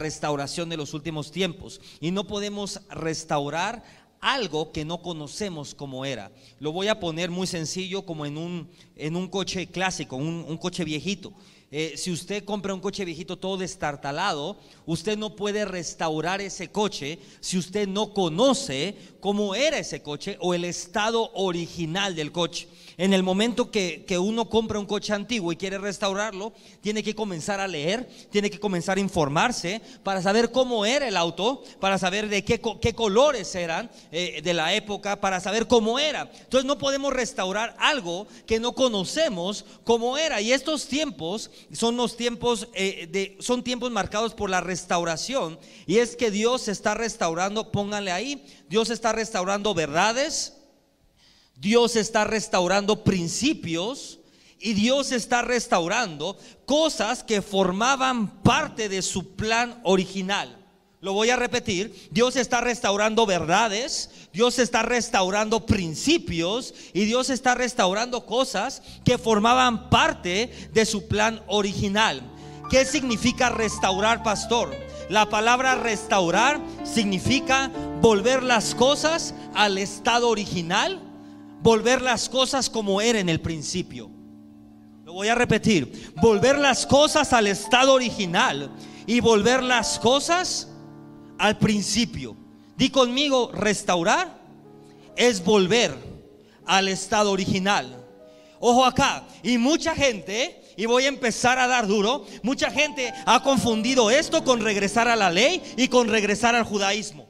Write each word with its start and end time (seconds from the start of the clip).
restauración 0.00 0.68
de 0.68 0.76
los 0.76 0.94
últimos 0.94 1.30
tiempos. 1.30 1.80
Y 2.00 2.10
no 2.10 2.26
podemos 2.26 2.80
restaurar 2.90 3.84
algo 4.20 4.72
que 4.72 4.84
no 4.84 5.00
conocemos 5.00 5.74
como 5.74 6.04
era. 6.04 6.30
Lo 6.58 6.72
voy 6.72 6.88
a 6.88 7.00
poner 7.00 7.30
muy 7.30 7.46
sencillo 7.46 8.02
como 8.02 8.26
en 8.26 8.36
un, 8.36 8.68
en 8.96 9.16
un 9.16 9.28
coche 9.28 9.66
clásico, 9.66 10.16
un, 10.16 10.56
coche 10.58 10.84
viejito. 10.84 11.32
Eh, 11.72 11.94
si 11.96 12.10
usted 12.10 12.44
compra 12.44 12.74
un 12.74 12.80
coche 12.80 13.04
viejito 13.04 13.38
todo 13.38 13.56
destartalado, 13.56 14.58
usted 14.86 15.16
no 15.16 15.36
puede 15.36 15.64
restaurar 15.64 16.40
ese 16.40 16.68
coche 16.68 17.20
si 17.40 17.58
usted 17.58 17.86
no 17.86 18.12
conoce 18.12 18.96
cómo 19.20 19.54
era 19.54 19.78
ese 19.78 20.02
coche 20.02 20.36
o 20.40 20.52
el 20.52 20.64
estado 20.64 21.30
original 21.34 22.16
del 22.16 22.32
coche. 22.32 22.68
En 22.96 23.12
el 23.12 23.22
momento 23.22 23.70
que, 23.70 24.04
uno 24.20 24.48
compra 24.48 24.78
un 24.78 24.86
coche 24.86 25.12
antiguo 25.12 25.52
y 25.52 25.56
quiere 25.56 25.78
restaurarlo, 25.78 26.52
tiene 26.80 27.02
que 27.02 27.14
comenzar 27.14 27.60
a 27.60 27.68
leer, 27.68 28.08
tiene 28.30 28.50
que 28.50 28.60
comenzar 28.60 28.98
a 28.98 29.00
informarse 29.00 29.80
para 30.02 30.22
saber 30.22 30.50
cómo 30.50 30.84
era 30.84 31.08
el 31.08 31.16
auto, 31.16 31.62
para 31.80 31.98
saber 31.98 32.28
de 32.28 32.44
qué, 32.44 32.60
qué 32.80 32.94
colores 32.94 33.54
eran 33.54 33.90
eh, 34.12 34.40
de 34.42 34.54
la 34.54 34.74
época, 34.74 35.20
para 35.20 35.40
saber 35.40 35.66
cómo 35.66 35.98
era. 35.98 36.30
Entonces 36.40 36.64
no 36.64 36.78
podemos 36.78 37.12
restaurar 37.12 37.76
algo 37.78 38.26
que 38.46 38.60
no 38.60 38.74
conocemos 38.74 39.64
cómo 39.84 40.18
era. 40.18 40.40
Y 40.40 40.52
estos 40.52 40.86
tiempos 40.86 41.50
son 41.72 41.96
los 41.96 42.16
tiempos, 42.16 42.68
eh, 42.74 43.08
de, 43.10 43.36
son 43.40 43.62
tiempos 43.62 43.90
marcados 43.90 44.34
por 44.34 44.50
la 44.50 44.60
restauración. 44.60 45.58
Y 45.86 45.98
es 45.98 46.16
que 46.16 46.30
Dios 46.30 46.68
está 46.68 46.94
restaurando, 46.94 47.72
pónganle 47.72 48.12
ahí, 48.12 48.44
Dios 48.68 48.90
está 48.90 49.12
restaurando 49.12 49.74
verdades 49.74 50.59
Dios 51.60 51.94
está 51.94 52.24
restaurando 52.24 53.04
principios 53.04 54.18
y 54.58 54.72
Dios 54.72 55.12
está 55.12 55.42
restaurando 55.42 56.38
cosas 56.64 57.22
que 57.22 57.42
formaban 57.42 58.42
parte 58.42 58.88
de 58.88 59.02
su 59.02 59.36
plan 59.36 59.78
original. 59.82 60.56
Lo 61.02 61.12
voy 61.12 61.28
a 61.28 61.36
repetir, 61.36 62.08
Dios 62.10 62.36
está 62.36 62.62
restaurando 62.62 63.26
verdades, 63.26 64.08
Dios 64.32 64.58
está 64.58 64.82
restaurando 64.82 65.66
principios 65.66 66.72
y 66.94 67.04
Dios 67.04 67.28
está 67.28 67.54
restaurando 67.54 68.24
cosas 68.24 68.80
que 69.04 69.18
formaban 69.18 69.90
parte 69.90 70.70
de 70.72 70.86
su 70.86 71.08
plan 71.08 71.42
original. 71.46 72.22
¿Qué 72.70 72.86
significa 72.86 73.50
restaurar, 73.50 74.22
pastor? 74.22 74.74
La 75.10 75.28
palabra 75.28 75.74
restaurar 75.74 76.58
significa 76.84 77.70
volver 78.00 78.42
las 78.42 78.74
cosas 78.74 79.34
al 79.54 79.76
estado 79.76 80.28
original 80.28 81.09
volver 81.60 82.02
las 82.02 82.28
cosas 82.28 82.68
como 82.70 83.00
era 83.00 83.18
en 83.18 83.28
el 83.28 83.40
principio. 83.40 84.10
Lo 85.04 85.12
voy 85.12 85.28
a 85.28 85.34
repetir, 85.34 86.12
volver 86.20 86.58
las 86.58 86.86
cosas 86.86 87.32
al 87.32 87.46
estado 87.46 87.94
original 87.94 88.70
y 89.06 89.20
volver 89.20 89.62
las 89.62 89.98
cosas 89.98 90.68
al 91.38 91.58
principio. 91.58 92.36
Di 92.76 92.90
conmigo, 92.90 93.50
restaurar 93.52 94.40
es 95.16 95.44
volver 95.44 95.94
al 96.66 96.88
estado 96.88 97.32
original. 97.32 97.96
Ojo 98.60 98.84
acá, 98.84 99.26
y 99.42 99.58
mucha 99.58 99.94
gente, 99.94 100.62
y 100.76 100.86
voy 100.86 101.06
a 101.06 101.08
empezar 101.08 101.58
a 101.58 101.66
dar 101.66 101.86
duro, 101.86 102.26
mucha 102.42 102.70
gente 102.70 103.12
ha 103.26 103.42
confundido 103.42 104.10
esto 104.10 104.44
con 104.44 104.60
regresar 104.60 105.08
a 105.08 105.16
la 105.16 105.30
ley 105.30 105.62
y 105.76 105.88
con 105.88 106.08
regresar 106.08 106.54
al 106.54 106.64
judaísmo. 106.64 107.29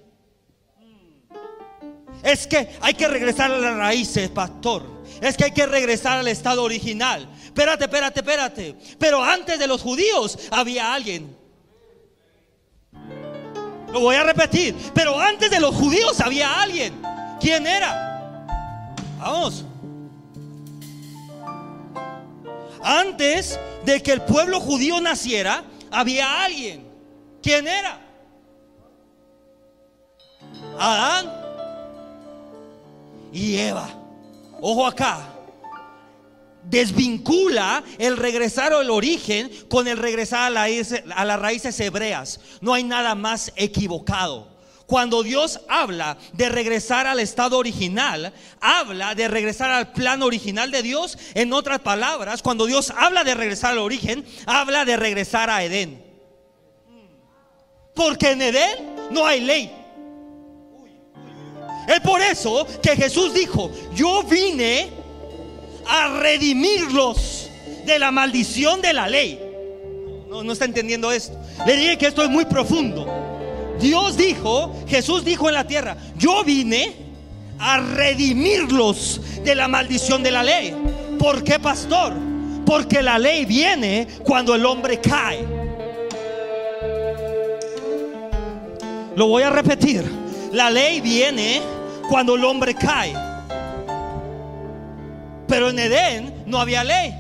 Es 2.23 2.47
que 2.47 2.69
hay 2.81 2.95
que 2.95 3.09
regresar 3.09 3.51
a 3.51 3.59
las 3.59 3.77
raíces, 3.77 4.29
pastor. 4.29 4.85
Es 5.21 5.37
que 5.37 5.45
hay 5.45 5.53
que 5.53 5.67
regresar 5.67 6.19
al 6.19 6.29
estado 6.29 6.63
original. 6.63 7.29
Espérate, 7.45 7.85
espérate, 7.85 8.21
espérate. 8.21 8.77
Pero 8.99 9.23
antes 9.23 9.59
de 9.59 9.67
los 9.67 9.83
judíos 9.83 10.39
había 10.51 10.95
alguien. 10.95 11.37
Lo 13.93 14.01
voy 14.01 14.17
a 14.17 14.23
repetir. 14.23 14.75
Pero 14.95 15.19
antes 15.19 15.51
de 15.51 15.61
los 15.61 15.75
judíos 15.75 16.21
había 16.21 16.61
alguien. 16.61 17.01
¿Quién 17.41 17.67
era? 17.67 18.47
Vamos. 19.19 19.65
Antes 22.83 23.59
de 23.85 24.03
que 24.03 24.13
el 24.13 24.23
pueblo 24.23 24.61
judío 24.61 25.01
naciera, 25.01 25.65
había 25.91 26.45
alguien. 26.45 26.89
¿Quién 27.43 27.67
era? 27.67 28.01
Adán 30.79 31.40
y 33.33 33.57
Eva. 33.57 33.89
Ojo 34.61 34.87
acá. 34.87 35.35
Desvincula 36.63 37.83
el 37.99 38.17
regresar 38.17 38.73
al 38.73 38.91
origen 38.91 39.51
con 39.69 39.89
el 39.89 39.97
regresar 39.97 40.57
a, 40.57 40.65
a 40.65 41.25
las 41.25 41.41
raíces 41.41 41.81
hebreas. 41.81 42.41
No 42.61 42.75
hay 42.75 42.85
nada 42.85 43.15
más 43.15 43.53
equivocado. 43.57 44.51
Cuando 44.91 45.23
Dios 45.23 45.61
habla 45.69 46.19
de 46.33 46.49
regresar 46.49 47.07
al 47.07 47.21
estado 47.21 47.57
original, 47.57 48.35
habla 48.61 49.15
de 49.15 49.29
regresar 49.29 49.71
al 49.71 49.93
plan 49.93 50.21
original 50.21 50.73
de 50.73 50.83
Dios. 50.83 51.17
En 51.35 51.53
otras 51.53 51.79
palabras, 51.79 52.43
cuando 52.43 52.67
Dios 52.67 52.93
habla 52.97 53.23
de 53.23 53.37
regresar 53.37 53.71
al 53.71 53.79
origen, 53.79 54.27
habla 54.47 54.85
de 54.85 54.97
regresar 54.97 55.49
a 55.49 55.63
Edén. 55.63 56.05
Porque 57.95 58.33
en 58.33 58.43
Edén 58.43 58.95
no 59.13 59.25
hay 59.25 59.41
ley. 59.41 59.80
Es 61.91 62.01
por 62.01 62.23
eso 62.23 62.67
que 62.81 62.95
Jesús 62.95 63.35
dijo, 63.35 63.73
yo 63.97 64.23
vine 64.23 64.91
a 65.89 66.21
redimirlos 66.21 67.51
de 67.85 67.99
la 67.99 68.13
maldición 68.13 68.81
de 68.81 68.93
la 68.93 69.09
ley. 69.09 69.41
No, 70.29 70.53
está 70.53 70.67
entendiendo 70.67 71.11
esto. 71.11 71.37
Le 71.67 71.77
dije 71.77 71.99
que 71.99 72.07
esto 72.07 72.23
es 72.23 72.31
muy 72.31 72.45
profundo. 72.45 73.09
Dios 73.81 74.17
dijo, 74.17 74.73
Jesús 74.87 75.25
dijo 75.25 75.49
en 75.49 75.55
la 75.57 75.67
tierra, 75.67 75.97
yo 76.17 76.45
vine 76.45 76.95
a 77.59 77.81
redimirlos 77.81 79.21
de 79.43 79.57
la 79.57 79.67
maldición 79.67 80.23
de 80.23 80.31
la 80.31 80.45
ley. 80.45 80.73
¿Por 81.19 81.43
qué, 81.43 81.59
pastor? 81.59 82.13
Porque 82.65 83.03
la 83.03 83.19
ley 83.19 83.45
viene 83.47 84.07
cuando 84.23 84.55
el 84.55 84.65
hombre 84.65 85.01
cae. 85.01 85.45
Lo 89.17 89.27
voy 89.27 89.43
a 89.43 89.51
repetir. 89.51 90.05
La 90.53 90.71
ley 90.71 91.01
viene 91.01 91.80
cuando 92.11 92.35
el 92.35 92.45
hombre 92.45 92.75
cae. 92.75 93.15
Pero 95.47 95.71
en 95.71 95.79
Edén 95.79 96.43
no 96.45 96.59
había 96.59 96.83
ley. 96.83 97.15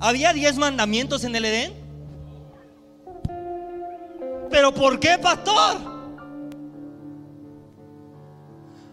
¿Había 0.00 0.32
diez 0.32 0.56
mandamientos 0.56 1.22
en 1.22 1.36
el 1.36 1.44
Edén? 1.44 1.72
¿Pero 4.50 4.74
por 4.74 4.98
qué, 4.98 5.16
pastor? 5.16 5.76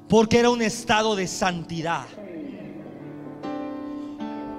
Porque 0.08 0.38
era 0.38 0.52
un 0.52 0.62
estado 0.62 1.16
de 1.16 1.28
santidad. 1.28 2.06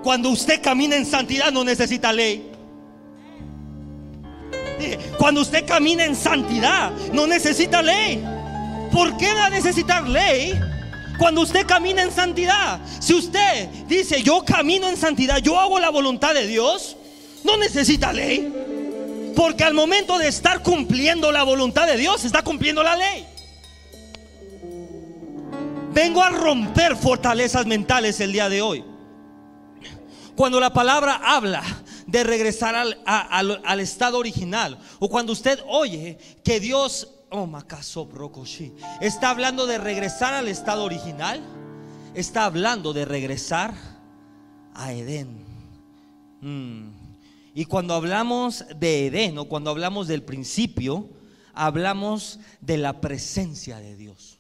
Cuando 0.03 0.31
usted 0.31 0.61
camina 0.61 0.97
en 0.97 1.07
santidad 1.07 1.53
no 1.53 1.63
necesita 1.63 2.13
ley. 2.13 2.51
Cuando 5.19 5.43
usted 5.43 5.65
camina 5.65 6.05
en 6.05 6.17
santidad 6.17 6.91
no 7.13 7.29
necesita 7.29 7.81
ley. 7.81 8.42
¿Por 8.93 9.17
qué 9.17 9.33
va 9.33 9.47
a 9.47 9.51
necesitar 9.51 10.07
ley 10.07 10.53
cuando 11.19 11.41
usted 11.41 11.67
camina 11.67 12.03
en 12.03 12.13
santidad? 12.13 12.81
Si 13.01 13.15
usted 13.15 13.69
dice, 13.89 14.23
yo 14.23 14.45
camino 14.45 14.89
en 14.89 14.97
santidad, 14.97 15.39
yo 15.39 15.59
hago 15.59 15.81
la 15.81 15.89
voluntad 15.89 16.35
de 16.35 16.47
Dios, 16.47 16.97
no 17.43 17.57
necesita 17.57 18.13
ley. 18.13 19.33
Porque 19.35 19.65
al 19.65 19.73
momento 19.73 20.19
de 20.19 20.29
estar 20.29 20.63
cumpliendo 20.63 21.33
la 21.33 21.43
voluntad 21.43 21.87
de 21.87 21.97
Dios, 21.97 22.25
está 22.25 22.43
cumpliendo 22.43 22.83
la 22.83 22.97
ley. 22.97 23.27
Vengo 25.95 26.23
a 26.23 26.31
romper 26.31 26.97
fortalezas 26.97 27.67
mentales 27.67 28.21
el 28.21 28.33
día 28.33 28.51
de 28.51 28.61
hoy. 28.61 28.85
Cuando 30.37 30.61
la 30.61 30.73
palabra 30.73 31.21
habla 31.25 31.63
de 32.07 32.25
regresar 32.25 32.75
al, 32.75 32.99
al 33.05 33.81
estado 33.81 34.19
original, 34.19 34.79
o 34.99 35.09
cuando 35.09 35.33
usted 35.33 35.61
oye 35.67 36.19
que 36.45 36.61
Dios 36.61 37.09
Oh, 37.35 37.49
Está 39.01 39.31
hablando 39.31 39.67
de 39.67 39.79
regresar 39.79 40.35
al 40.35 40.49
estado 40.49 40.85
original. 40.85 41.41
Está 42.15 42.45
hablando 42.45 42.93
de 42.93 43.07
regresar 43.07 43.73
a 44.75 44.93
Edén. 44.93 45.43
Mm. 46.43 46.91
Y 47.55 47.65
cuando 47.65 47.95
hablamos 47.95 48.67
de 48.77 49.07
Edén 49.07 49.39
o 49.39 49.47
cuando 49.47 49.71
hablamos 49.71 50.09
del 50.09 50.23
principio, 50.23 51.09
hablamos 51.55 52.39
de 52.61 52.77
la 52.77 53.01
presencia 53.01 53.79
de 53.79 53.97
Dios. 53.97 54.39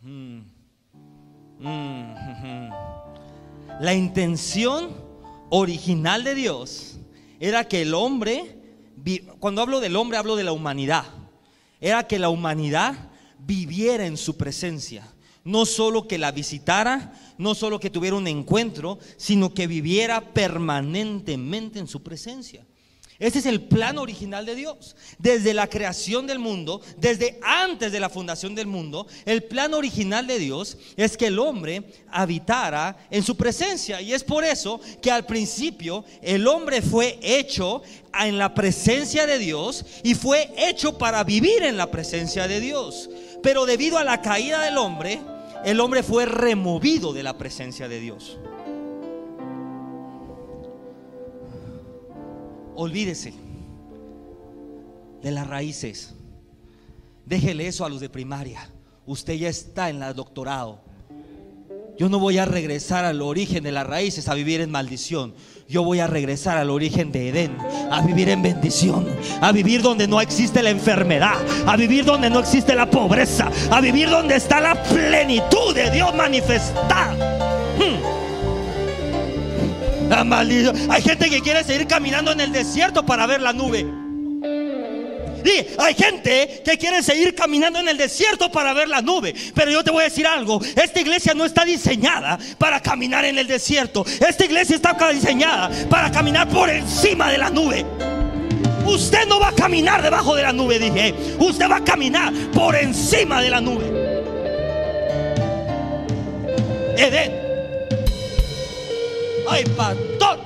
Mm. 0.00 0.40
Mm. 1.60 2.70
La 3.80 3.94
intención 3.94 5.07
original 5.50 6.24
de 6.24 6.34
Dios 6.34 6.98
era 7.40 7.68
que 7.68 7.82
el 7.82 7.94
hombre, 7.94 8.56
cuando 9.38 9.62
hablo 9.62 9.80
del 9.80 9.96
hombre 9.96 10.18
hablo 10.18 10.36
de 10.36 10.44
la 10.44 10.52
humanidad, 10.52 11.04
era 11.80 12.06
que 12.06 12.18
la 12.18 12.28
humanidad 12.28 13.10
viviera 13.38 14.06
en 14.06 14.16
su 14.16 14.36
presencia. 14.36 15.06
No 15.44 15.64
solo 15.64 16.06
que 16.06 16.18
la 16.18 16.32
visitara, 16.32 17.12
no 17.38 17.54
solo 17.54 17.80
que 17.80 17.90
tuviera 17.90 18.16
un 18.16 18.26
encuentro, 18.26 18.98
sino 19.16 19.54
que 19.54 19.66
viviera 19.66 20.34
permanentemente 20.34 21.78
en 21.78 21.86
su 21.86 22.02
presencia. 22.02 22.66
Ese 23.18 23.40
es 23.40 23.46
el 23.46 23.62
plan 23.62 23.98
original 23.98 24.46
de 24.46 24.54
Dios. 24.54 24.94
Desde 25.18 25.52
la 25.52 25.66
creación 25.66 26.28
del 26.28 26.38
mundo, 26.38 26.80
desde 26.98 27.40
antes 27.42 27.90
de 27.90 27.98
la 27.98 28.08
fundación 28.08 28.54
del 28.54 28.68
mundo, 28.68 29.08
el 29.24 29.42
plan 29.42 29.74
original 29.74 30.28
de 30.28 30.38
Dios 30.38 30.78
es 30.96 31.16
que 31.16 31.26
el 31.26 31.40
hombre 31.40 31.82
habitara 32.12 32.96
en 33.10 33.24
su 33.24 33.36
presencia. 33.36 34.00
Y 34.00 34.12
es 34.12 34.22
por 34.22 34.44
eso 34.44 34.80
que 35.02 35.10
al 35.10 35.26
principio 35.26 36.04
el 36.22 36.46
hombre 36.46 36.80
fue 36.80 37.18
hecho 37.20 37.82
en 38.20 38.38
la 38.38 38.54
presencia 38.54 39.26
de 39.26 39.38
Dios 39.38 39.84
y 40.04 40.14
fue 40.14 40.52
hecho 40.56 40.96
para 40.96 41.24
vivir 41.24 41.64
en 41.64 41.76
la 41.76 41.90
presencia 41.90 42.46
de 42.46 42.60
Dios. 42.60 43.10
Pero 43.42 43.66
debido 43.66 43.98
a 43.98 44.04
la 44.04 44.22
caída 44.22 44.60
del 44.62 44.78
hombre, 44.78 45.20
el 45.64 45.80
hombre 45.80 46.04
fue 46.04 46.24
removido 46.24 47.12
de 47.12 47.24
la 47.24 47.36
presencia 47.36 47.88
de 47.88 47.98
Dios. 47.98 48.38
Olvídese 52.78 53.34
de 55.20 55.30
las 55.32 55.48
raíces. 55.48 56.14
Déjele 57.26 57.66
eso 57.66 57.84
a 57.84 57.88
los 57.88 58.00
de 58.00 58.08
primaria. 58.08 58.70
Usted 59.04 59.34
ya 59.34 59.48
está 59.48 59.90
en 59.90 60.00
el 60.00 60.14
doctorado. 60.14 60.80
Yo 61.98 62.08
no 62.08 62.20
voy 62.20 62.38
a 62.38 62.44
regresar 62.44 63.04
al 63.04 63.20
origen 63.20 63.64
de 63.64 63.72
las 63.72 63.84
raíces 63.84 64.28
a 64.28 64.34
vivir 64.34 64.60
en 64.60 64.70
maldición. 64.70 65.34
Yo 65.68 65.82
voy 65.82 65.98
a 65.98 66.06
regresar 66.06 66.56
al 66.56 66.70
origen 66.70 67.10
de 67.10 67.30
Edén, 67.30 67.58
a 67.90 68.00
vivir 68.02 68.28
en 68.28 68.42
bendición, 68.42 69.08
a 69.40 69.50
vivir 69.50 69.82
donde 69.82 70.06
no 70.06 70.20
existe 70.20 70.62
la 70.62 70.70
enfermedad, 70.70 71.34
a 71.66 71.76
vivir 71.76 72.04
donde 72.04 72.30
no 72.30 72.38
existe 72.38 72.76
la 72.76 72.88
pobreza, 72.88 73.50
a 73.72 73.80
vivir 73.80 74.08
donde 74.08 74.36
está 74.36 74.60
la 74.60 74.80
plenitud 74.84 75.74
de 75.74 75.90
Dios 75.90 76.14
manifestada. 76.14 77.37
Hay 80.10 81.02
gente 81.02 81.30
que 81.30 81.40
quiere 81.40 81.64
seguir 81.64 81.86
caminando 81.86 82.32
en 82.32 82.40
el 82.40 82.52
desierto 82.52 83.04
para 83.04 83.26
ver 83.26 83.40
la 83.40 83.52
nube. 83.52 83.86
Y 85.44 85.66
hay 85.80 85.94
gente 85.94 86.62
que 86.64 86.76
quiere 86.76 87.02
seguir 87.02 87.34
caminando 87.34 87.78
en 87.78 87.88
el 87.88 87.96
desierto 87.96 88.50
para 88.50 88.72
ver 88.74 88.88
la 88.88 89.00
nube. 89.00 89.34
Pero 89.54 89.70
yo 89.70 89.84
te 89.84 89.90
voy 89.90 90.02
a 90.02 90.04
decir 90.04 90.26
algo. 90.26 90.60
Esta 90.76 91.00
iglesia 91.00 91.34
no 91.34 91.44
está 91.44 91.64
diseñada 91.64 92.38
para 92.58 92.80
caminar 92.80 93.24
en 93.24 93.38
el 93.38 93.46
desierto. 93.46 94.04
Esta 94.26 94.44
iglesia 94.44 94.76
está 94.76 94.96
diseñada 95.12 95.70
para 95.88 96.10
caminar 96.10 96.48
por 96.48 96.68
encima 96.68 97.30
de 97.30 97.38
la 97.38 97.50
nube. 97.50 97.84
Usted 98.86 99.26
no 99.26 99.38
va 99.38 99.48
a 99.48 99.54
caminar 99.54 100.02
debajo 100.02 100.34
de 100.34 100.42
la 100.42 100.52
nube, 100.52 100.78
dije. 100.78 101.14
Usted 101.38 101.70
va 101.70 101.76
a 101.76 101.84
caminar 101.84 102.32
por 102.52 102.74
encima 102.74 103.40
de 103.42 103.50
la 103.50 103.60
nube. 103.60 103.86
Edén 106.96 107.37
ay, 109.50 109.64
pastor. 109.76 110.38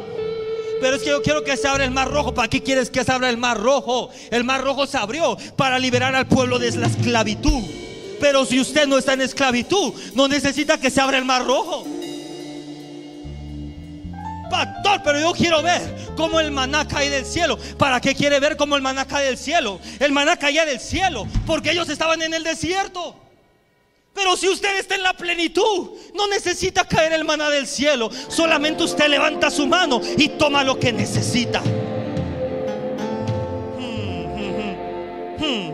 Pero 0.80 0.96
es 0.96 1.02
que 1.02 1.10
yo 1.10 1.22
quiero 1.22 1.44
que 1.44 1.56
se 1.56 1.68
abra 1.68 1.84
el 1.84 1.92
mar 1.92 2.10
rojo. 2.10 2.34
¿Para 2.34 2.48
qué 2.48 2.60
quieres 2.60 2.90
que 2.90 3.04
se 3.04 3.12
abra 3.12 3.30
el 3.30 3.36
mar 3.36 3.56
rojo? 3.56 4.10
El 4.30 4.42
mar 4.42 4.62
rojo 4.62 4.86
se 4.86 4.98
abrió 4.98 5.36
para 5.56 5.78
liberar 5.78 6.14
al 6.16 6.26
pueblo 6.26 6.58
de 6.58 6.72
la 6.72 6.88
esclavitud. 6.88 7.62
Pero 8.20 8.44
si 8.44 8.60
usted 8.60 8.86
no 8.86 8.98
está 8.98 9.12
en 9.12 9.20
esclavitud, 9.20 9.94
no 10.14 10.26
necesita 10.26 10.78
que 10.78 10.90
se 10.90 11.00
abra 11.00 11.18
el 11.18 11.24
mar 11.24 11.44
rojo. 11.44 11.86
Pastor, 14.50 15.00
pero 15.04 15.20
yo 15.20 15.32
quiero 15.32 15.62
ver 15.62 16.12
cómo 16.16 16.40
el 16.40 16.50
maná 16.50 16.86
cae 16.86 17.10
del 17.10 17.24
cielo. 17.24 17.58
¿Para 17.78 18.00
qué 18.00 18.14
quiere 18.14 18.38
ver 18.40 18.56
cómo 18.56 18.76
el 18.76 18.82
maná 18.82 19.06
cae 19.06 19.26
del 19.26 19.38
cielo? 19.38 19.80
El 19.98 20.12
maná 20.12 20.36
caía 20.36 20.66
del 20.66 20.80
cielo 20.80 21.26
porque 21.46 21.70
ellos 21.70 21.88
estaban 21.88 22.20
en 22.22 22.34
el 22.34 22.42
desierto. 22.42 23.21
Pero 24.14 24.36
si 24.36 24.48
usted 24.48 24.78
está 24.78 24.94
en 24.94 25.02
la 25.02 25.14
plenitud, 25.14 25.90
no 26.14 26.26
necesita 26.28 26.86
caer 26.86 27.14
el 27.14 27.24
maná 27.24 27.48
del 27.50 27.66
cielo. 27.66 28.10
Solamente 28.28 28.84
usted 28.84 29.08
levanta 29.08 29.50
su 29.50 29.66
mano 29.66 30.00
y 30.18 30.28
toma 30.30 30.62
lo 30.62 30.78
que 30.78 30.92
necesita. 30.92 31.60
Hmm, 33.78 34.26
hmm, 34.36 34.76
hmm. 35.38 35.72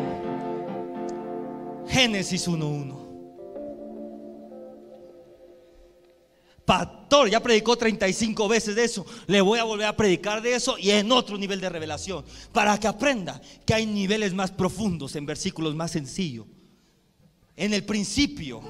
Génesis 1.88 2.46
1.1. 2.49 2.99
Pastor, 6.64 7.31
ya 7.31 7.41
predicó 7.41 7.76
35 7.76 8.46
veces 8.46 8.76
de 8.76 8.84
eso. 8.84 9.05
Le 9.26 9.41
voy 9.41 9.58
a 9.58 9.64
volver 9.64 9.87
a 9.87 9.96
predicar 9.96 10.43
de 10.43 10.55
eso 10.55 10.76
y 10.79 10.91
en 10.91 11.11
otro 11.11 11.38
nivel 11.38 11.61
de 11.62 11.70
revelación. 11.70 12.25
Para 12.52 12.79
que 12.79 12.87
aprenda 12.87 13.41
que 13.64 13.73
hay 13.73 13.87
niveles 13.87 14.34
más 14.34 14.52
profundos 14.52 15.17
en 15.17 15.25
versículos 15.26 15.75
más 15.75 15.91
sencillos. 15.93 16.46
En 17.58 17.75
el 17.75 17.82
principio, 17.82 18.60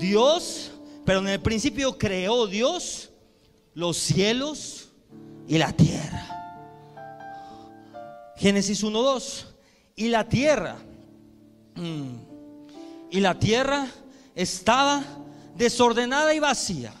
Dios, 0.00 0.72
pero 1.04 1.20
en 1.20 1.28
el 1.28 1.40
principio 1.40 1.96
creó 1.96 2.48
Dios 2.48 3.10
los 3.74 3.96
cielos 3.96 4.88
y 5.46 5.56
la 5.56 5.70
tierra. 5.70 6.26
Génesis 8.38 8.82
1.2. 8.82 9.44
Y 9.94 10.08
la 10.08 10.28
tierra, 10.28 10.78
mm, 11.76 12.16
y 13.12 13.20
la 13.20 13.38
tierra 13.38 13.86
estaba 14.34 15.04
desordenada 15.56 16.34
y 16.34 16.40
vacía, 16.40 16.92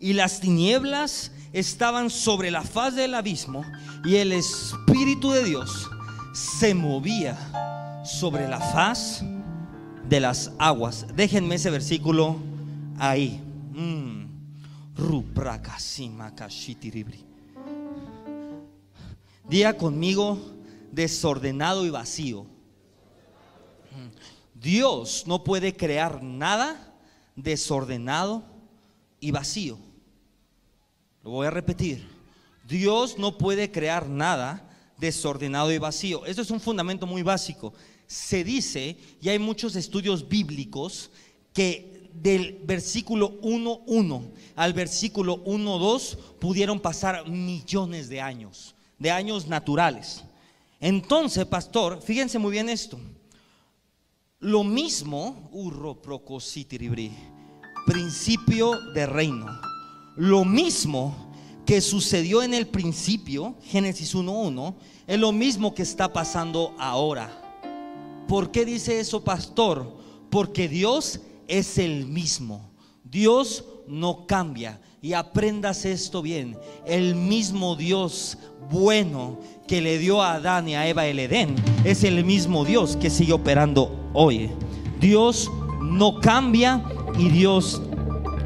y 0.00 0.14
las 0.14 0.40
tinieblas 0.40 1.30
estaban 1.52 2.10
sobre 2.10 2.50
la 2.50 2.62
faz 2.62 2.96
del 2.96 3.14
abismo, 3.14 3.64
y 4.04 4.16
el 4.16 4.32
Espíritu 4.32 5.30
de 5.30 5.44
Dios 5.44 5.88
se 6.32 6.74
movía 6.74 8.02
sobre 8.04 8.48
la 8.48 8.58
faz 8.58 9.22
de 10.14 10.20
las 10.20 10.52
aguas. 10.58 11.06
Déjenme 11.16 11.56
ese 11.56 11.70
versículo 11.70 12.36
ahí. 13.00 13.42
Mm. 13.72 14.26
Día 19.48 19.76
conmigo 19.76 20.38
desordenado 20.92 21.84
y 21.84 21.90
vacío. 21.90 22.46
Dios 24.54 25.24
no 25.26 25.42
puede 25.42 25.74
crear 25.76 26.22
nada 26.22 26.94
desordenado 27.34 28.44
y 29.18 29.32
vacío. 29.32 29.78
Lo 31.24 31.30
voy 31.30 31.48
a 31.48 31.50
repetir. 31.50 32.06
Dios 32.68 33.18
no 33.18 33.36
puede 33.36 33.72
crear 33.72 34.08
nada 34.08 34.62
desordenado 34.96 35.72
y 35.72 35.78
vacío. 35.78 36.24
Eso 36.24 36.40
es 36.40 36.52
un 36.52 36.60
fundamento 36.60 37.04
muy 37.04 37.24
básico 37.24 37.74
se 38.14 38.44
dice, 38.44 38.96
y 39.20 39.28
hay 39.28 39.40
muchos 39.40 39.74
estudios 39.74 40.28
bíblicos, 40.28 41.10
que 41.52 42.10
del 42.14 42.60
versículo 42.64 43.40
1.1 43.40 44.30
al 44.54 44.72
versículo 44.72 45.44
1.2 45.44 46.16
pudieron 46.38 46.78
pasar 46.78 47.28
millones 47.28 48.08
de 48.08 48.20
años, 48.20 48.76
de 49.00 49.10
años 49.10 49.48
naturales. 49.48 50.22
Entonces, 50.80 51.44
pastor, 51.44 52.00
fíjense 52.00 52.38
muy 52.38 52.52
bien 52.52 52.68
esto. 52.68 53.00
Lo 54.38 54.62
mismo, 54.62 55.50
principio 57.86 58.78
de 58.92 59.06
reino. 59.06 59.46
Lo 60.16 60.44
mismo 60.44 61.32
que 61.66 61.80
sucedió 61.80 62.44
en 62.44 62.54
el 62.54 62.68
principio, 62.68 63.56
Génesis 63.64 64.14
1.1, 64.14 64.76
es 65.08 65.18
lo 65.18 65.32
mismo 65.32 65.74
que 65.74 65.82
está 65.82 66.12
pasando 66.12 66.76
ahora. 66.78 67.43
¿Por 68.28 68.50
qué 68.50 68.64
dice 68.64 69.00
eso, 69.00 69.22
pastor? 69.22 69.96
Porque 70.30 70.68
Dios 70.68 71.20
es 71.46 71.78
el 71.78 72.06
mismo. 72.06 72.70
Dios 73.04 73.64
no 73.86 74.26
cambia. 74.26 74.80
Y 75.02 75.12
aprendas 75.12 75.84
esto 75.84 76.22
bien. 76.22 76.56
El 76.86 77.14
mismo 77.14 77.76
Dios 77.76 78.38
bueno 78.70 79.38
que 79.68 79.82
le 79.82 79.98
dio 79.98 80.22
a 80.22 80.34
Adán 80.34 80.66
y 80.68 80.74
a 80.74 80.88
Eva 80.88 81.06
el 81.06 81.18
Edén 81.18 81.54
es 81.84 82.04
el 82.04 82.24
mismo 82.24 82.64
Dios 82.64 82.96
que 82.96 83.10
sigue 83.10 83.34
operando 83.34 84.10
hoy. 84.14 84.50
Dios 85.00 85.50
no 85.82 86.20
cambia 86.20 86.82
y 87.18 87.28
Dios 87.28 87.82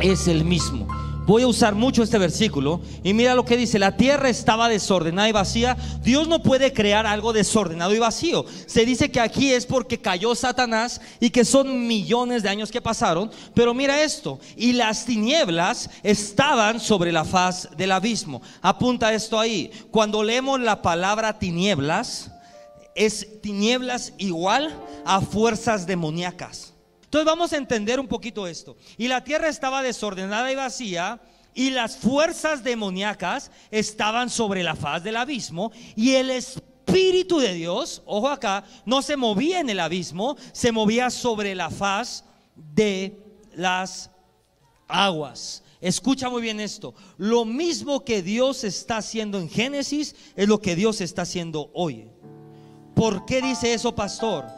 es 0.01 0.27
el 0.27 0.45
mismo. 0.45 0.88
Voy 1.29 1.43
a 1.43 1.47
usar 1.47 1.75
mucho 1.75 2.03
este 2.03 2.17
versículo 2.17 2.81
y 3.05 3.13
mira 3.13 3.35
lo 3.35 3.45
que 3.45 3.59
dice, 3.59 3.79
la 3.79 3.99
tierra 3.99 4.31
estaba 4.31 4.71
desordenada 4.71 5.29
y 5.29 5.33
vacía. 5.33 5.77
Dios 6.03 6.27
no 6.27 6.43
puede 6.43 6.73
crear 6.73 7.05
algo 7.05 7.35
desordenado 7.35 7.95
y 7.95 7.99
vacío. 7.99 8.47
Se 8.65 8.87
dice 8.87 9.11
que 9.11 9.21
aquí 9.21 9.53
es 9.53 9.67
porque 9.67 10.01
cayó 10.01 10.35
Satanás 10.35 11.03
y 11.21 11.29
que 11.29 11.45
son 11.45 11.87
millones 11.87 12.43
de 12.43 12.49
años 12.49 12.71
que 12.71 12.81
pasaron. 12.81 13.31
Pero 13.53 13.75
mira 13.75 14.03
esto, 14.03 14.41
y 14.57 14.73
las 14.73 15.05
tinieblas 15.05 15.91
estaban 16.03 16.81
sobre 16.81 17.13
la 17.13 17.27
faz 17.27 17.69
del 17.77 17.93
abismo. 17.93 18.41
Apunta 18.63 19.13
esto 19.13 19.39
ahí. 19.39 19.71
Cuando 19.91 20.25
leemos 20.25 20.59
la 20.61 20.81
palabra 20.81 21.39
tinieblas, 21.39 22.31
es 22.95 23.43
tinieblas 23.43 24.15
igual 24.17 24.75
a 25.05 25.21
fuerzas 25.21 25.87
demoníacas. 25.87 26.73
Entonces 27.09 27.25
vamos 27.25 27.55
a 27.55 27.57
entender 27.57 27.99
un 27.99 28.07
poquito 28.07 28.47
esto. 28.47 28.77
Y 28.99 29.09
la 29.09 29.25
tierra 29.25 29.49
estaba 29.49 29.83
desordenada 29.83 30.53
y 30.53 30.57
vacía 30.57 31.19
y 31.55 31.71
las 31.71 31.97
fuerzas 31.97 32.63
demoníacas 32.63 33.51
estaban 33.71 34.29
sobre 34.29 34.63
la 34.63 34.77
faz 34.77 35.03
del 35.03 35.17
abismo 35.17 35.73
y 35.97 36.17
el 36.17 36.29
Espíritu 36.29 37.39
de 37.39 37.55
Dios, 37.55 38.03
ojo 38.05 38.29
acá, 38.29 38.63
no 38.85 39.01
se 39.01 39.17
movía 39.17 39.61
en 39.61 39.71
el 39.71 39.81
abismo, 39.81 40.37
se 40.53 40.71
movía 40.71 41.09
sobre 41.09 41.55
la 41.55 41.71
faz 41.71 42.25
de 42.55 43.19
las 43.55 44.11
aguas. 44.87 45.63
Escucha 45.81 46.29
muy 46.29 46.43
bien 46.43 46.61
esto. 46.61 46.93
Lo 47.17 47.47
mismo 47.47 48.05
que 48.05 48.21
Dios 48.21 48.65
está 48.65 48.99
haciendo 48.99 49.39
en 49.39 49.49
Génesis 49.49 50.15
es 50.37 50.47
lo 50.47 50.61
que 50.61 50.77
Dios 50.77 51.01
está 51.01 51.23
haciendo 51.23 51.71
hoy. 51.73 52.11
¿Por 52.95 53.25
qué 53.25 53.41
dice 53.41 53.73
eso, 53.73 53.95
pastor? 53.95 54.58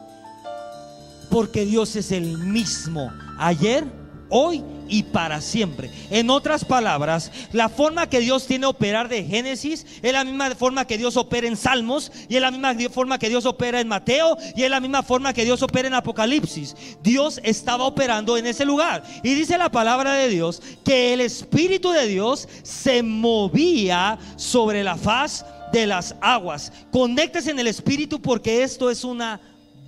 Porque 1.31 1.65
Dios 1.65 1.97
es 1.97 2.13
el 2.13 2.39
mismo 2.39 3.13
ayer, 3.39 3.85
hoy 4.29 4.63
y 4.91 5.05
para 5.05 5.41
siempre. 5.41 5.91
En 6.11 6.29
otras 6.31 6.65
palabras, 6.65 7.31
la 7.53 7.69
forma 7.69 8.09
que 8.09 8.21
Dios 8.21 8.47
tiene 8.47 8.63
de 8.63 8.67
operar 8.67 9.09
de 9.09 9.25
Génesis 9.25 9.87
es 10.03 10.13
la 10.13 10.25
misma 10.25 10.51
forma 10.55 10.87
que 10.87 10.99
Dios 10.99 11.17
opera 11.17 11.47
en 11.47 11.57
Salmos 11.57 12.11
y 12.29 12.37
es 12.37 12.43
la 12.43 12.51
misma 12.51 12.75
forma 12.91 13.19
que 13.19 13.29
Dios 13.29 13.47
opera 13.47 13.81
en 13.81 13.89
Mateo 13.89 14.37
y 14.57 14.65
es 14.65 14.71
la 14.71 14.81
misma 14.81 15.03
forma 15.03 15.33
que 15.33 15.45
Dios 15.45 15.63
opera 15.63 15.89
en 15.89 15.95
Apocalipsis. 15.95 16.75
Dios 17.03 17.41
estaba 17.45 17.85
operando 17.85 18.37
en 18.37 18.47
ese 18.47 18.65
lugar 18.65 19.05
y 19.23 19.35
dice 19.35 19.57
la 19.57 19.71
palabra 19.71 20.15
de 20.15 20.29
Dios 20.29 20.61
que 20.85 21.15
el 21.15 21.21
Espíritu 21.21 21.91
de 21.91 22.07
Dios 22.07 22.49
se 22.63 23.03
movía 23.03 24.19
sobre 24.37 24.83
la 24.83 24.97
faz 24.97 25.45
de 25.73 25.87
las 25.87 26.17
aguas. 26.21 26.73
Conéctese 26.91 27.53
en 27.53 27.61
el 27.61 27.69
Espíritu 27.69 28.21
porque 28.21 28.65
esto 28.65 28.91
es 28.91 29.05
una 29.05 29.41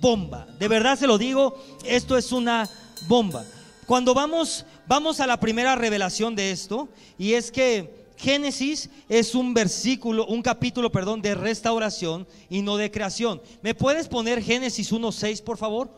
bomba. 0.03 0.45
De 0.59 0.67
verdad 0.67 0.99
se 0.99 1.07
lo 1.07 1.17
digo, 1.17 1.57
esto 1.85 2.17
es 2.17 2.33
una 2.33 2.69
bomba. 3.07 3.45
Cuando 3.87 4.13
vamos, 4.13 4.65
vamos 4.85 5.21
a 5.21 5.27
la 5.27 5.39
primera 5.39 5.75
revelación 5.75 6.35
de 6.35 6.51
esto, 6.51 6.89
y 7.17 7.33
es 7.33 7.51
que 7.51 8.11
Génesis 8.17 8.89
es 9.07 9.33
un 9.33 9.53
versículo, 9.53 10.25
un 10.25 10.41
capítulo, 10.41 10.91
perdón, 10.91 11.21
de 11.21 11.35
restauración 11.35 12.27
y 12.49 12.61
no 12.61 12.75
de 12.75 12.91
creación. 12.91 13.41
¿Me 13.61 13.73
puedes 13.73 14.09
poner 14.09 14.43
Génesis 14.43 14.91
1.6, 14.91 15.41
por 15.41 15.57
favor? 15.57 15.89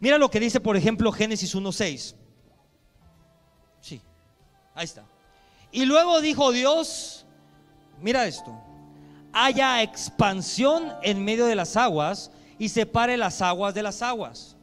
Mira 0.00 0.16
lo 0.16 0.30
que 0.30 0.40
dice, 0.40 0.58
por 0.58 0.76
ejemplo, 0.76 1.12
Génesis 1.12 1.54
1.6. 1.54 2.14
Sí, 3.82 4.00
ahí 4.74 4.84
está. 4.84 5.04
Y 5.70 5.84
luego 5.84 6.22
dijo 6.22 6.52
Dios, 6.52 7.26
mira 8.00 8.26
esto, 8.26 8.58
haya 9.30 9.82
expansión 9.82 10.90
en 11.02 11.22
medio 11.22 11.44
de 11.44 11.54
las 11.54 11.76
aguas 11.76 12.30
y 12.62 12.68
separe 12.68 13.16
las 13.16 13.42
aguas 13.42 13.74
de 13.74 13.82
las 13.82 14.02
aguas. 14.02 14.54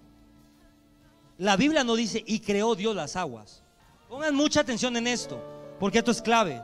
La 1.38 1.58
Biblia 1.58 1.84
no 1.84 1.98
dice 1.98 2.24
y 2.26 2.40
creó 2.40 2.74
Dios 2.74 2.96
las 2.96 3.18
aguas. 3.18 3.62
Pongan 4.08 4.34
mucha 4.36 4.62
atención 4.62 4.96
en 4.96 5.06
esto, 5.06 5.44
porque 5.82 5.98
esto 5.98 6.12
es 6.12 6.22
clave. 6.22 6.62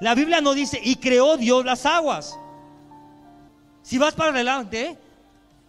La 0.00 0.14
Biblia 0.14 0.40
no 0.40 0.54
dice 0.54 0.80
y 0.80 0.94
creó 0.94 1.36
Dios 1.36 1.64
las 1.64 1.86
aguas. 1.86 2.38
Si 3.82 3.98
vas 3.98 4.14
para 4.14 4.30
adelante, 4.30 4.96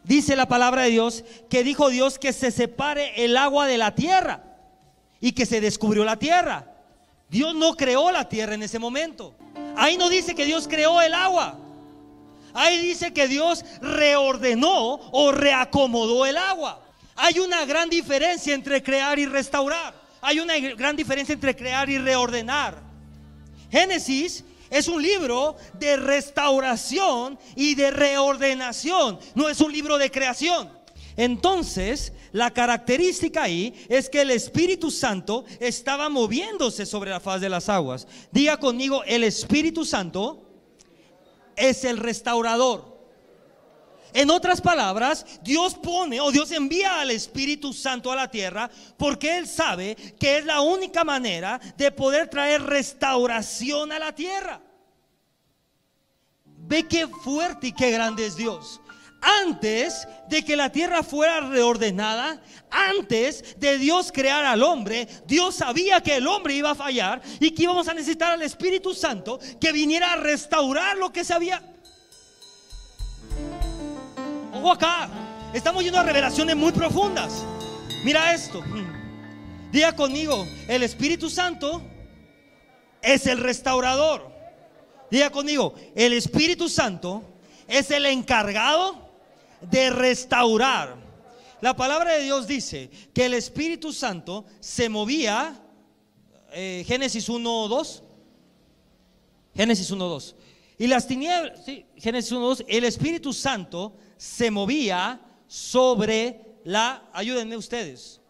dice 0.04 0.36
la 0.36 0.48
palabra 0.48 0.84
de 0.84 0.92
Dios 0.92 1.24
que 1.50 1.64
dijo 1.64 1.90
Dios 1.90 2.20
que 2.20 2.32
se 2.32 2.52
separe 2.52 3.26
el 3.26 3.38
agua 3.38 3.66
de 3.66 3.80
la 3.80 3.96
tierra 3.96 4.44
y 5.20 5.32
que 5.32 5.48
se 5.48 5.62
descubrió 5.62 6.06
la 6.06 6.18
tierra. 6.18 6.76
Dios 7.28 7.56
no 7.56 7.74
creó 7.74 8.12
la 8.12 8.30
tierra 8.30 8.54
en 8.54 8.62
ese 8.62 8.78
momento. 8.78 9.34
Ahí 9.76 9.98
no 9.98 10.10
dice 10.10 10.36
que 10.36 10.46
Dios 10.46 10.68
creó 10.68 11.02
el 11.02 11.16
agua. 11.16 11.58
Ahí 12.54 12.80
dice 12.80 13.14
que 13.14 13.28
Dios 13.28 13.64
reordenó 13.82 15.00
o 15.12 15.32
reacomodó 15.32 16.26
el 16.26 16.38
agua. 16.38 16.82
Hay 17.16 17.40
una 17.40 17.66
gran 17.66 17.90
diferencia 17.90 18.54
entre 18.54 18.82
crear 18.82 19.20
y 19.20 19.26
restaurar. 19.26 19.94
Hay 20.22 20.40
una 20.40 20.58
gran 20.58 20.96
diferencia 20.96 21.34
entre 21.34 21.56
crear 21.56 21.90
y 21.90 21.98
reordenar. 21.98 22.82
Génesis 23.72 24.44
es 24.70 24.88
un 24.88 25.02
libro 25.02 25.56
de 25.80 25.98
restauración 25.98 27.38
y 27.56 27.76
de 27.76 27.92
reordenación. 27.92 29.20
No 29.36 29.50
es 29.50 29.60
un 29.62 29.72
libro 29.72 29.98
de 29.98 30.12
creación. 30.12 30.70
Entonces, 31.18 32.14
la 32.32 32.52
característica 32.52 33.44
ahí 33.44 33.74
es 33.90 34.10
que 34.10 34.22
el 34.22 34.32
Espíritu 34.32 34.90
Santo 34.90 35.44
estaba 35.60 36.10
moviéndose 36.10 36.86
sobre 36.86 37.10
la 37.10 37.20
faz 37.20 37.42
de 37.42 37.50
las 37.50 37.68
aguas. 37.68 38.08
Diga 38.32 38.58
conmigo, 38.58 39.04
el 39.04 39.24
Espíritu 39.24 39.84
Santo 39.84 40.51
es 41.56 41.84
el 41.84 41.98
restaurador. 41.98 42.92
En 44.14 44.30
otras 44.30 44.60
palabras, 44.60 45.26
Dios 45.42 45.76
pone 45.76 46.20
o 46.20 46.32
Dios 46.32 46.52
envía 46.52 47.00
al 47.00 47.12
Espíritu 47.12 47.72
Santo 47.72 48.12
a 48.12 48.16
la 48.16 48.30
tierra 48.30 48.70
porque 48.98 49.38
Él 49.38 49.48
sabe 49.48 49.96
que 50.20 50.40
es 50.40 50.46
la 50.46 50.62
única 50.62 51.04
manera 51.04 51.60
de 51.78 51.92
poder 51.92 52.28
traer 52.30 52.62
restauración 52.62 53.92
a 53.92 54.00
la 54.00 54.14
tierra. 54.14 54.62
Ve 56.44 56.88
qué 56.88 57.08
fuerte 57.08 57.68
y 57.68 57.72
qué 57.72 57.92
grande 57.92 58.26
es 58.26 58.36
Dios. 58.36 58.81
Antes 59.22 60.08
de 60.28 60.44
que 60.44 60.56
la 60.56 60.72
tierra 60.72 61.04
fuera 61.04 61.42
reordenada, 61.42 62.42
antes 62.70 63.60
de 63.60 63.78
Dios 63.78 64.12
crear 64.12 64.46
al 64.46 64.64
hombre, 64.64 65.08
Dios 65.28 65.56
sabía 65.56 66.02
que 66.02 66.16
el 66.16 66.28
hombre 66.28 66.56
iba 66.56 66.72
a 66.72 66.76
fallar 66.76 67.22
y 67.40 67.52
que 67.52 67.64
íbamos 67.64 67.88
a 67.88 67.94
necesitar 67.94 68.32
al 68.32 68.42
Espíritu 68.42 68.94
Santo 68.94 69.40
que 69.60 69.72
viniera 69.72 70.14
a 70.14 70.16
restaurar 70.16 70.98
lo 70.98 71.14
que 71.14 71.24
se 71.24 71.34
había 71.34 71.62
acá. 74.70 75.10
Estamos 75.54 75.84
yendo 75.84 76.00
a 76.00 76.04
revelaciones 76.04 76.56
muy 76.56 76.72
profundas. 76.72 77.44
Mira 78.04 78.34
esto. 78.34 78.64
Diga 79.72 79.96
conmigo, 79.96 80.46
el 80.68 80.84
Espíritu 80.84 81.30
Santo 81.30 81.82
es 83.02 83.26
el 83.26 83.40
restaurador. 83.40 84.30
Diga 85.10 85.30
conmigo, 85.30 85.74
el 85.96 86.14
Espíritu 86.14 86.70
Santo 86.70 87.24
es 87.68 87.90
el 87.92 88.06
encargado 88.06 89.11
de 89.70 89.90
restaurar. 89.90 90.96
La 91.62 91.76
palabra 91.76 92.14
de 92.14 92.24
Dios 92.24 92.48
dice 92.48 92.90
que 93.14 93.26
el 93.26 93.36
Espíritu 93.36 93.94
Santo 93.94 94.46
se 94.60 94.90
movía, 94.90 95.62
eh, 96.52 96.84
Génesis 96.88 97.30
1, 97.30 97.68
2. 97.68 98.04
Génesis 99.56 99.92
1, 99.92 100.06
2. 100.06 100.36
Y 100.80 100.88
las 100.88 101.06
tinieblas, 101.06 101.60
Génesis 101.96 102.32
1, 102.32 102.40
2, 102.42 102.66
el 102.68 102.84
Espíritu 102.86 103.32
Santo 103.34 103.96
se 104.18 104.50
movía 104.50 105.22
sobre 105.48 106.60
la, 106.64 107.10
ayúdenme 107.14 107.58
ustedes, 107.58 108.22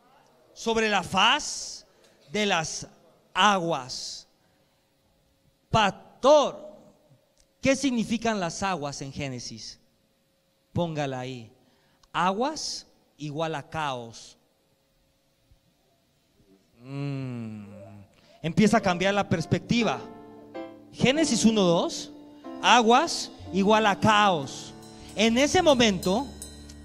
sobre 0.53 0.89
la 0.89 1.03
faz 1.03 1.85
de 2.31 2.45
las 2.45 2.87
aguas. 3.33 4.27
Pastor, 5.69 6.77
¿qué 7.61 7.75
significan 7.75 8.39
las 8.39 8.61
aguas 8.63 9.01
en 9.01 9.13
Génesis? 9.13 9.80
Póngala 10.73 11.19
ahí. 11.19 11.51
Aguas 12.13 12.87
igual 13.17 13.55
a 13.55 13.69
caos. 13.69 14.37
Mm. 16.79 17.65
Empieza 18.41 18.77
a 18.77 18.81
cambiar 18.81 19.13
la 19.13 19.27
perspectiva. 19.29 19.99
Génesis 20.91 21.45
1.2, 21.45 22.11
aguas 22.61 23.31
igual 23.53 23.85
a 23.85 23.99
caos. 23.99 24.73
En 25.15 25.37
ese 25.37 25.61
momento, 25.61 26.27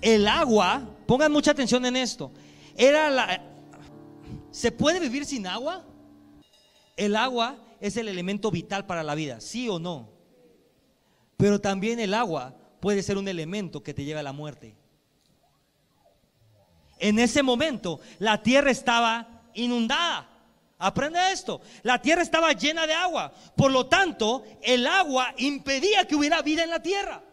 el 0.01 0.29
agua, 0.29 0.83
pongan 1.07 1.33
mucha 1.33 1.53
atención 1.53 1.85
en 1.87 1.97
esto, 1.97 2.31
era 2.77 3.11
la... 3.11 3.43
¿Se 4.51 4.71
puede 4.71 5.01
vivir 5.01 5.25
sin 5.25 5.47
agua? 5.47 5.85
El 6.97 7.17
agua 7.17 7.57
es 7.81 7.97
el 7.97 8.09
elemento 8.09 8.51
vital 8.51 8.87
para 8.87 9.03
la 9.03 9.15
vida, 9.15 9.41
sí 9.41 9.69
o 9.69 9.79
no. 9.79 10.09
Pero 11.37 11.61
también 11.61 12.01
el 12.01 12.15
agua 12.15 12.55
puede 12.87 13.03
ser 13.03 13.19
un 13.19 13.27
elemento 13.27 13.83
que 13.83 13.93
te 13.93 14.05
lleva 14.05 14.21
a 14.21 14.23
la 14.23 14.33
muerte. 14.33 14.77
En 17.01 17.19
ese 17.19 17.43
momento 17.43 17.99
la 18.21 18.45
tierra 18.45 18.71
estaba 18.71 19.43
inundada. 19.55 20.31
Aprende 20.79 21.19
esto. 21.33 21.61
La 21.83 22.01
tierra 22.01 22.23
estaba 22.23 22.53
llena 22.53 22.87
de 22.87 22.93
agua. 22.93 23.35
Por 23.57 23.73
lo 23.73 23.87
tanto, 23.87 24.45
el 24.63 24.87
agua 24.87 25.35
impedía 25.37 26.07
que 26.07 26.15
hubiera 26.15 26.43
vida 26.43 26.63
en 26.63 26.71
la 26.71 26.81
tierra. 26.81 27.25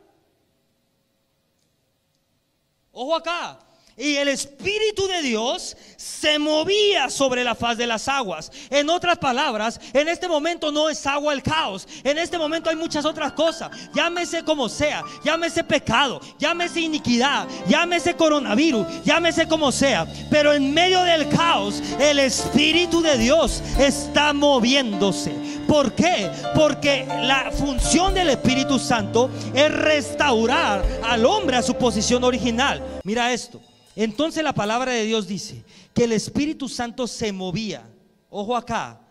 Ojo 2.91 3.15
acá. 3.15 3.59
Y 3.95 4.15
el 4.15 4.27
Espíritu 4.27 5.07
de 5.07 5.21
Dios 5.21 5.77
se 5.97 6.39
movía 6.39 7.11
sobre 7.11 7.43
la 7.43 7.53
faz 7.53 7.77
de 7.77 7.85
las 7.85 8.07
aguas. 8.07 8.51
En 8.71 8.89
otras 8.89 9.19
palabras, 9.19 9.79
en 9.93 10.07
este 10.07 10.27
momento 10.27 10.71
no 10.71 10.89
es 10.89 11.05
agua 11.05 11.31
el 11.31 11.43
caos. 11.43 11.87
En 12.03 12.17
este 12.17 12.39
momento 12.39 12.71
hay 12.71 12.75
muchas 12.75 13.05
otras 13.05 13.33
cosas. 13.33 13.69
Llámese 13.93 14.43
como 14.43 14.67
sea. 14.67 15.03
Llámese 15.23 15.63
pecado. 15.63 16.19
Llámese 16.39 16.81
iniquidad. 16.81 17.47
Llámese 17.67 18.15
coronavirus. 18.15 19.03
Llámese 19.03 19.47
como 19.47 19.71
sea. 19.71 20.07
Pero 20.31 20.53
en 20.53 20.73
medio 20.73 21.03
del 21.03 21.29
caos, 21.29 21.81
el 21.99 22.17
Espíritu 22.17 23.01
de 23.01 23.17
Dios 23.19 23.61
está 23.77 24.33
moviéndose. 24.33 25.31
¿Por 25.67 25.93
qué? 25.93 26.31
Porque 26.55 27.05
la 27.07 27.51
función 27.51 28.15
del 28.15 28.31
Espíritu 28.31 28.79
Santo 28.79 29.29
es 29.53 29.71
restaurar 29.71 30.83
al 31.03 31.25
hombre 31.25 31.57
a 31.57 31.61
su 31.61 31.75
posición 31.75 32.23
original. 32.23 32.81
Mira 33.03 33.31
esto. 33.31 33.61
Entonces 33.95 34.43
la 34.43 34.53
palabra 34.53 34.91
de 34.91 35.05
Dios 35.05 35.27
dice 35.27 35.63
que 35.93 36.05
el 36.05 36.13
Espíritu 36.13 36.67
Santo 36.67 37.07
se 37.07 37.31
movía. 37.31 37.87
Ojo 38.29 38.55
acá, 38.55 39.01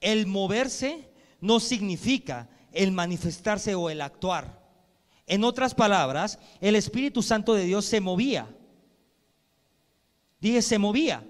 el 0.00 0.26
moverse 0.26 1.08
no 1.40 1.60
significa 1.60 2.48
el 2.72 2.92
manifestarse 2.92 3.74
o 3.74 3.90
el 3.90 4.00
actuar. 4.00 4.58
En 5.26 5.44
otras 5.44 5.74
palabras, 5.74 6.38
el 6.60 6.76
Espíritu 6.76 7.22
Santo 7.22 7.54
de 7.54 7.64
Dios 7.64 7.84
se 7.84 8.00
movía. 8.00 8.48
Dije, 10.40 10.62
se 10.62 10.78
movía. 10.78 11.24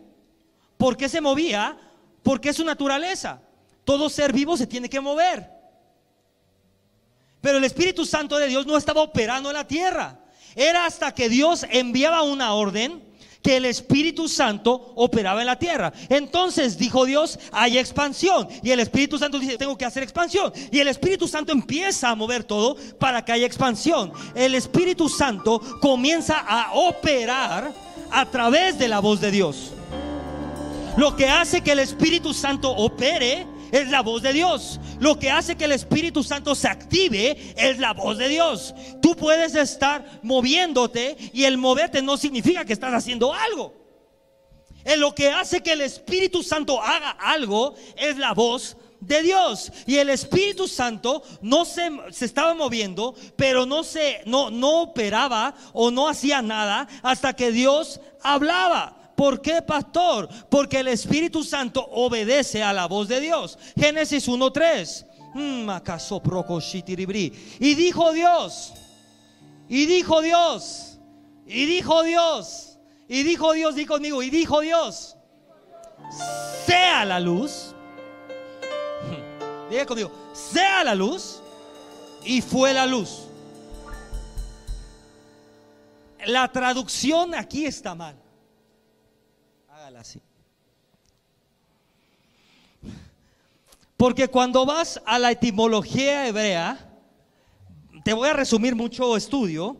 ¿Por 0.76 0.96
qué 0.96 1.08
se 1.08 1.20
movía? 1.20 1.76
Porque 2.22 2.50
es 2.50 2.56
su 2.56 2.64
naturaleza. 2.64 3.40
todo 3.84 4.10
ser 4.10 4.34
vivo 4.34 4.54
se 4.54 4.66
tiene 4.66 4.90
que 4.90 5.00
mover. 5.00 5.50
Pero 7.40 7.56
el 7.56 7.64
Espíritu 7.64 8.04
Santo 8.04 8.36
de 8.36 8.48
Dios 8.48 8.66
no 8.66 8.76
estaba 8.76 9.00
operando 9.00 9.48
en 9.48 9.56
la 9.56 9.66
tierra. 9.66 10.20
Era 10.58 10.86
hasta 10.86 11.14
que 11.14 11.28
Dios 11.28 11.64
enviaba 11.70 12.22
una 12.22 12.52
orden 12.52 13.00
que 13.42 13.56
el 13.56 13.64
Espíritu 13.64 14.28
Santo 14.28 14.92
operaba 14.96 15.40
en 15.40 15.46
la 15.46 15.56
tierra. 15.56 15.92
Entonces 16.08 16.76
dijo 16.76 17.04
Dios, 17.04 17.38
hay 17.52 17.78
expansión. 17.78 18.48
Y 18.64 18.72
el 18.72 18.80
Espíritu 18.80 19.18
Santo 19.18 19.38
dice, 19.38 19.56
tengo 19.56 19.78
que 19.78 19.84
hacer 19.84 20.02
expansión. 20.02 20.52
Y 20.72 20.80
el 20.80 20.88
Espíritu 20.88 21.28
Santo 21.28 21.52
empieza 21.52 22.10
a 22.10 22.16
mover 22.16 22.42
todo 22.42 22.76
para 22.98 23.24
que 23.24 23.30
haya 23.30 23.46
expansión. 23.46 24.12
El 24.34 24.56
Espíritu 24.56 25.08
Santo 25.08 25.60
comienza 25.80 26.40
a 26.40 26.72
operar 26.72 27.72
a 28.10 28.26
través 28.26 28.80
de 28.80 28.88
la 28.88 28.98
voz 28.98 29.20
de 29.20 29.30
Dios. 29.30 29.70
Lo 30.96 31.14
que 31.14 31.28
hace 31.28 31.60
que 31.60 31.70
el 31.70 31.78
Espíritu 31.78 32.34
Santo 32.34 32.68
opere 32.72 33.46
es 33.72 33.88
la 33.88 34.02
voz 34.02 34.22
de 34.22 34.32
Dios. 34.32 34.80
Lo 35.00 35.18
que 35.18 35.30
hace 35.30 35.56
que 35.56 35.64
el 35.64 35.72
Espíritu 35.72 36.22
Santo 36.22 36.54
se 36.54 36.68
active 36.68 37.54
es 37.56 37.78
la 37.78 37.92
voz 37.92 38.18
de 38.18 38.28
Dios. 38.28 38.74
Tú 39.00 39.14
puedes 39.14 39.54
estar 39.54 40.20
moviéndote 40.22 41.16
y 41.32 41.44
el 41.44 41.58
moverte 41.58 42.02
no 42.02 42.16
significa 42.16 42.64
que 42.64 42.72
estás 42.72 42.94
haciendo 42.94 43.32
algo. 43.32 43.74
En 44.84 45.00
lo 45.00 45.14
que 45.14 45.30
hace 45.30 45.62
que 45.62 45.72
el 45.72 45.82
Espíritu 45.82 46.42
Santo 46.42 46.82
haga 46.82 47.10
algo 47.10 47.74
es 47.96 48.16
la 48.16 48.32
voz 48.32 48.76
de 49.00 49.22
Dios. 49.22 49.72
Y 49.86 49.96
el 49.96 50.10
Espíritu 50.10 50.66
Santo 50.66 51.22
no 51.42 51.64
se, 51.64 51.90
se, 52.10 52.24
estaba 52.24 52.54
moviendo, 52.54 53.14
pero 53.36 53.66
no 53.66 53.84
se 53.84 54.22
no, 54.24 54.50
no 54.50 54.82
operaba 54.82 55.54
o 55.72 55.90
no 55.90 56.08
hacía 56.08 56.42
nada 56.42 56.88
hasta 57.02 57.34
que 57.34 57.52
Dios 57.52 58.00
hablaba. 58.22 58.97
¿Por 59.18 59.42
qué, 59.42 59.60
pastor? 59.62 60.28
Porque 60.48 60.78
el 60.78 60.86
Espíritu 60.86 61.42
Santo 61.42 61.84
obedece 61.90 62.62
a 62.62 62.72
la 62.72 62.86
voz 62.86 63.08
de 63.08 63.18
Dios. 63.18 63.58
Génesis 63.76 64.28
1.3. 64.28 65.06
Mm, 65.34 65.68
y 67.58 67.74
dijo 67.74 68.12
Dios, 68.12 68.72
y 69.68 69.86
dijo 69.86 70.22
Dios, 70.22 71.00
y 71.48 71.66
dijo 71.66 72.04
Dios, 72.04 72.78
y 73.08 73.24
dijo 73.24 73.54
Dios, 73.54 73.74
di 73.74 73.86
conmigo, 73.86 74.22
y 74.22 74.30
dijo 74.30 74.60
Dios, 74.60 75.16
sea 76.64 77.04
la 77.04 77.18
luz. 77.18 77.74
Diga 79.68 79.84
conmigo, 79.84 80.12
sea 80.32 80.84
la 80.84 80.94
luz, 80.94 81.42
y 82.24 82.40
fue 82.40 82.72
la 82.72 82.86
luz. 82.86 83.24
La 86.24 86.46
traducción 86.52 87.34
aquí 87.34 87.66
está 87.66 87.96
mal 87.96 88.27
así. 89.96 90.20
Porque 93.96 94.28
cuando 94.28 94.64
vas 94.64 95.00
a 95.06 95.18
la 95.18 95.32
etimología 95.32 96.28
hebrea, 96.28 96.88
te 98.04 98.12
voy 98.12 98.28
a 98.28 98.32
resumir 98.32 98.76
mucho 98.76 99.16
estudio, 99.16 99.76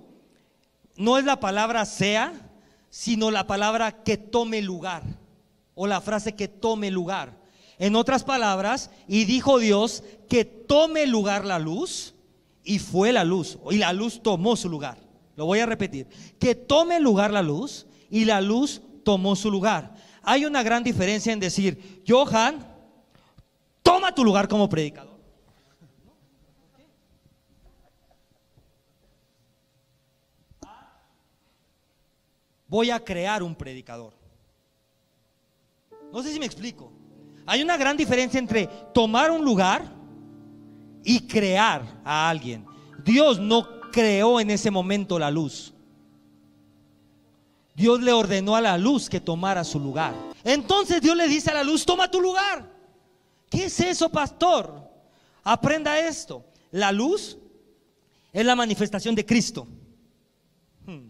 no 0.97 1.19
es 1.19 1.25
la 1.25 1.39
palabra 1.39 1.85
sea, 1.85 2.33
sino 2.91 3.31
la 3.31 3.47
palabra 3.47 4.03
que 4.03 4.17
tome 4.17 4.61
lugar, 4.61 5.05
o 5.75 5.87
la 5.87 6.01
frase 6.01 6.35
que 6.35 6.49
tome 6.49 6.91
lugar. 6.91 7.39
En 7.79 7.95
otras 7.95 8.25
palabras, 8.25 8.91
y 9.07 9.25
dijo 9.25 9.61
Dios 9.61 10.03
que 10.29 10.45
tome 10.45 11.07
lugar 11.07 11.45
la 11.45 11.61
luz, 11.61 12.15
y 12.65 12.81
fue 12.81 13.13
la 13.13 13.23
luz, 13.23 13.57
y 13.71 13.79
la 13.79 13.93
luz 13.93 14.21
tomó 14.21 14.57
su 14.57 14.69
lugar. 14.69 14.99
Lo 15.37 15.47
voy 15.47 15.61
a 15.61 15.67
repetir, 15.67 16.09
que 16.41 16.57
tome 16.57 16.99
lugar 16.99 17.31
la 17.31 17.43
luz, 17.43 17.87
y 18.11 18.25
la 18.25 18.41
luz 18.41 18.83
tomó 19.05 19.37
su 19.37 19.51
lugar. 19.51 19.95
Hay 20.23 20.45
una 20.45 20.63
gran 20.63 20.83
diferencia 20.83 21.33
en 21.33 21.41
decir, 21.41 22.03
Johan, 22.07 22.67
toma 23.83 24.15
tu 24.15 24.25
lugar 24.25 24.49
como 24.49 24.69
predicador. 24.69 25.19
Voy 32.69 32.91
a 32.91 33.03
crear 33.03 33.43
un 33.43 33.55
predicador. 33.55 34.13
No 36.13 36.23
sé 36.23 36.33
si 36.33 36.39
me 36.39 36.47
explico. 36.47 36.93
Hay 37.47 37.63
una 37.63 37.79
gran 37.79 37.97
diferencia 37.97 38.39
entre 38.39 38.67
tomar 38.93 39.31
un 39.31 39.43
lugar 39.43 39.83
y 41.03 41.27
crear 41.27 41.83
a 42.05 42.29
alguien. 42.29 42.67
Dios 43.03 43.39
no 43.39 43.67
creó 43.91 44.39
en 44.39 44.51
ese 44.51 44.71
momento 44.71 45.19
la 45.19 45.31
luz. 45.31 45.73
Dios 47.79 48.01
le 48.01 48.13
ordenó 48.13 48.57
a 48.57 48.61
la 48.61 48.77
luz 48.77 49.09
que 49.09 49.21
tomara 49.21 49.63
su 49.63 49.79
lugar. 49.79 50.13
Entonces 50.43 51.01
Dios 51.01 51.17
le 51.17 51.29
dice 51.29 51.53
a 51.53 51.55
la 51.55 51.63
luz, 51.63 51.87
toma 51.87 52.11
tu 52.11 52.21
lugar. 52.21 52.69
¿Qué 53.49 53.67
es 53.67 53.79
eso, 53.79 54.09
pastor? 54.09 54.83
Aprenda 55.45 55.97
esto. 56.01 56.45
La 56.73 56.91
luz 56.91 57.39
es 58.33 58.45
la 58.45 58.57
manifestación 58.57 59.15
de 59.15 59.25
Cristo. 59.25 59.69
Hmm. 60.87 61.07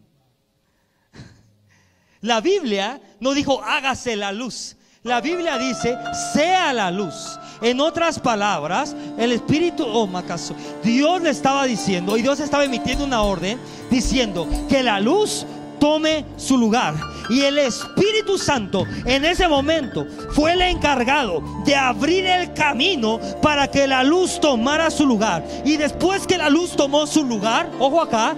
La 2.20 2.42
Biblia 2.42 3.00
no 3.18 3.33
dijo 3.33 3.62
hágase 3.64 4.14
la 4.14 4.31
luz. 4.31 4.76
La 5.04 5.22
Biblia 5.22 5.57
dice 5.57 5.96
sea 6.35 6.74
la 6.74 6.90
luz. 6.90 7.38
En 7.62 7.81
otras 7.81 8.20
palabras, 8.20 8.94
el 9.16 9.33
Espíritu, 9.33 9.85
oh 9.87 10.07
Macaso, 10.07 10.54
Dios 10.85 11.22
le 11.22 11.31
estaba 11.31 11.64
diciendo 11.64 12.18
y 12.18 12.22
Dios 12.22 12.40
estaba 12.40 12.64
emitiendo 12.64 13.04
una 13.04 13.22
orden 13.22 13.59
diciendo 13.90 14.46
que 14.68 14.83
la 14.83 15.00
luz 15.00 15.46
tome 15.79 16.25
su 16.37 16.57
lugar. 16.57 16.95
Y 17.29 17.43
el 17.43 17.59
Espíritu 17.59 18.38
Santo 18.38 18.85
en 19.05 19.25
ese 19.25 19.49
momento 19.49 20.07
fue 20.31 20.53
el 20.53 20.62
encargado 20.62 21.43
de 21.64 21.77
abrir 21.77 22.27
el 22.27 22.53
camino 22.55 23.21
para 23.43 23.69
que 23.69 23.87
la 23.87 24.03
luz 24.03 24.41
tomara 24.41 24.91
su 24.91 25.07
lugar. 25.07 25.45
Y 25.64 25.77
después 25.77 26.27
que 26.27 26.38
la 26.38 26.51
luz 26.51 26.77
tomó 26.77 27.07
su 27.07 27.25
lugar, 27.25 27.71
ojo 27.79 28.01
acá, 28.01 28.35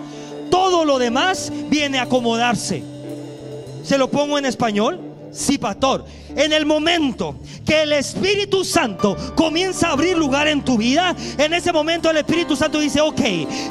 todo 0.50 0.84
lo 0.84 0.98
demás 0.98 1.52
viene 1.68 1.98
a 1.98 2.02
acomodarse. 2.02 2.82
Se 3.82 3.98
lo 3.98 4.10
pongo 4.10 4.38
en 4.38 4.46
español. 4.46 5.09
Sí, 5.32 5.58
pastor. 5.58 6.04
En 6.36 6.52
el 6.52 6.66
momento 6.66 7.36
que 7.64 7.82
el 7.82 7.92
Espíritu 7.92 8.64
Santo 8.64 9.16
comienza 9.36 9.88
a 9.88 9.92
abrir 9.92 10.16
lugar 10.16 10.48
en 10.48 10.64
tu 10.64 10.76
vida, 10.76 11.14
en 11.38 11.54
ese 11.54 11.72
momento 11.72 12.10
el 12.10 12.18
Espíritu 12.18 12.56
Santo 12.56 12.80
dice, 12.80 13.00
ok, 13.00 13.20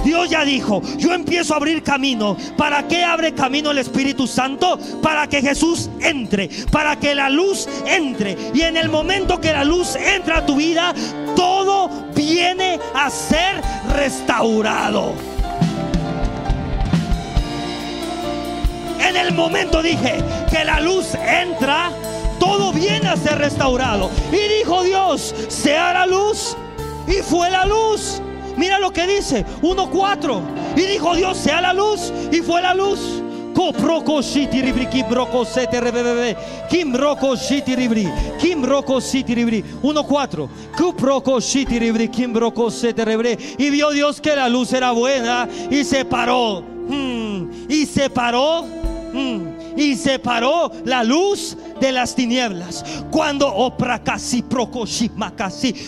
Dios 0.03 0.29
ya 0.29 0.43
dijo, 0.45 0.81
yo 0.97 1.13
empiezo 1.13 1.53
a 1.53 1.57
abrir 1.57 1.83
camino. 1.83 2.37
¿Para 2.57 2.87
qué 2.87 3.03
abre 3.03 3.33
camino 3.33 3.71
el 3.71 3.77
Espíritu 3.77 4.27
Santo? 4.27 4.79
Para 5.01 5.27
que 5.27 5.41
Jesús 5.41 5.89
entre, 5.99 6.49
para 6.71 6.97
que 6.97 7.15
la 7.15 7.29
luz 7.29 7.67
entre. 7.85 8.37
Y 8.53 8.61
en 8.61 8.77
el 8.77 8.89
momento 8.89 9.41
que 9.41 9.51
la 9.51 9.63
luz 9.63 9.95
entra 9.95 10.39
a 10.39 10.45
tu 10.45 10.55
vida, 10.55 10.93
todo 11.35 11.89
viene 12.15 12.79
a 12.93 13.09
ser 13.09 13.61
restaurado. 13.95 15.38
En 19.09 19.17
el 19.17 19.33
momento 19.33 19.81
dije 19.81 20.23
que 20.51 20.63
la 20.63 20.79
luz 20.79 21.15
entra, 21.15 21.89
todo 22.39 22.71
viene 22.71 23.07
a 23.09 23.17
ser 23.17 23.39
restaurado. 23.39 24.11
Y 24.31 24.59
dijo 24.59 24.83
Dios, 24.83 25.33
sea 25.47 25.93
la 25.93 26.05
luz. 26.05 26.55
Y 27.07 27.23
fue 27.23 27.49
la 27.49 27.65
luz. 27.65 28.21
Mira 28.55 28.77
lo 28.77 28.91
que 28.91 29.07
dice 29.07 29.43
1.4. 29.63 30.41
Y 30.75 30.81
dijo 30.81 31.15
Dios, 31.15 31.37
sea 31.39 31.59
la 31.59 31.73
luz. 31.73 32.13
Y 32.31 32.41
fue 32.41 32.61
la 32.61 32.75
luz. 32.75 33.23
Kim 36.69 36.93
Roko 36.93 37.33
Roko 37.33 37.35
City 37.35 37.75
Ribri, 37.75 38.07
Kim 38.39 38.63
Roko 38.63 39.01
City 39.01 39.35
Ribri, 39.35 39.63
1-4, 39.81 40.49
Kuproko 40.77 41.41
City 41.41 41.77
Ribri, 41.77 42.07
Kim 42.07 42.33
Roko 42.33 42.71
Sete 42.71 43.03
y 43.57 43.69
vio 43.69 43.89
Dios 43.89 44.21
que 44.21 44.33
la 44.33 44.47
luz 44.47 44.71
era 44.71 44.91
buena 44.91 45.49
y 45.69 45.83
se 45.83 46.05
paró, 46.05 46.61
hmm, 46.61 47.65
y 47.67 47.85
se 47.85 48.09
paró. 48.09 48.78
Y 49.75 49.95
separó 49.95 50.71
la 50.85 51.03
luz 51.03 51.57
de 51.79 51.91
las 51.91 52.15
tinieblas. 52.15 52.83
Cuando 53.11 53.53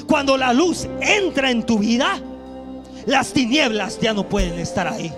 cuando 0.08 0.38
la 0.38 0.54
luz 0.54 0.88
entra 1.02 1.52
en 1.52 1.66
tu 1.66 1.80
vida, 1.80 2.20
las 3.06 3.34
tinieblas 3.34 4.00
ya 4.00 4.14
no 4.14 4.28
pueden 4.28 4.60
estar 4.60 4.88
ahí. 4.88 5.12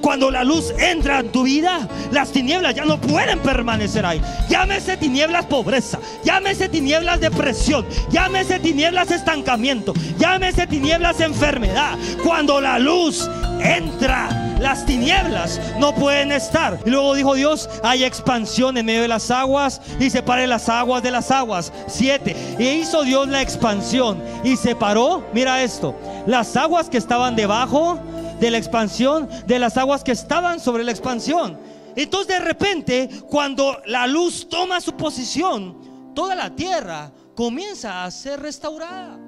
Cuando 0.00 0.30
la 0.30 0.44
luz 0.44 0.72
entra 0.78 1.20
en 1.20 1.32
tu 1.32 1.44
vida, 1.44 1.88
las 2.10 2.30
tinieblas 2.30 2.74
ya 2.74 2.84
no 2.84 3.00
pueden 3.00 3.38
permanecer 3.40 4.04
ahí. 4.04 4.20
Llámese 4.48 4.96
tinieblas 4.96 5.46
pobreza, 5.46 5.98
llámese 6.24 6.68
tinieblas 6.68 7.20
depresión, 7.20 7.86
llámese 8.10 8.58
tinieblas 8.58 9.10
estancamiento, 9.10 9.94
llámese 10.18 10.66
tinieblas 10.66 11.20
enfermedad. 11.20 11.96
Cuando 12.22 12.60
la 12.60 12.78
luz 12.78 13.28
entra 13.60 14.44
las 14.60 14.86
tinieblas 14.86 15.60
no 15.78 15.94
pueden 15.94 16.32
estar. 16.32 16.78
Y 16.86 16.90
luego 16.90 17.14
dijo 17.14 17.34
Dios, 17.34 17.68
hay 17.82 18.04
expansión 18.04 18.76
en 18.76 18.86
medio 18.86 19.02
de 19.02 19.08
las 19.08 19.30
aguas 19.30 19.80
y 20.00 20.10
separe 20.10 20.46
las 20.46 20.68
aguas 20.68 21.02
de 21.02 21.10
las 21.10 21.30
aguas. 21.30 21.72
Siete. 21.86 22.34
Y 22.58 22.68
hizo 22.68 23.02
Dios 23.04 23.28
la 23.28 23.42
expansión 23.42 24.22
y 24.42 24.56
separó, 24.56 25.22
mira 25.32 25.62
esto, 25.62 25.94
las 26.26 26.56
aguas 26.56 26.88
que 26.88 26.98
estaban 26.98 27.36
debajo 27.36 27.98
de 28.40 28.50
la 28.50 28.58
expansión 28.58 29.28
de 29.46 29.58
las 29.58 29.76
aguas 29.76 30.04
que 30.04 30.12
estaban 30.12 30.60
sobre 30.60 30.84
la 30.84 30.90
expansión. 30.90 31.58
Entonces 31.96 32.28
de 32.28 32.44
repente, 32.44 33.08
cuando 33.28 33.80
la 33.86 34.06
luz 34.06 34.48
toma 34.48 34.80
su 34.80 34.94
posición, 34.94 36.12
toda 36.14 36.34
la 36.34 36.54
tierra 36.54 37.12
comienza 37.34 38.04
a 38.04 38.10
ser 38.10 38.40
restaurada. 38.40 39.18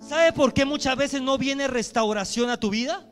¿Sabe 0.00 0.32
por 0.32 0.54
qué 0.54 0.64
muchas 0.64 0.96
veces 0.96 1.20
no 1.20 1.36
viene 1.36 1.66
restauración 1.66 2.48
a 2.48 2.60
tu 2.60 2.70
vida? 2.70 3.04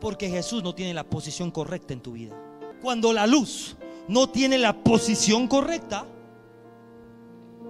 Porque 0.00 0.28
Jesús 0.28 0.62
no 0.62 0.74
tiene 0.74 0.92
la 0.92 1.04
posición 1.04 1.50
correcta 1.50 1.92
en 1.92 2.00
tu 2.00 2.12
vida. 2.12 2.34
Cuando 2.82 3.12
la 3.12 3.26
luz 3.26 3.76
no 4.08 4.28
tiene 4.28 4.58
la 4.58 4.82
posición 4.82 5.46
correcta, 5.46 6.04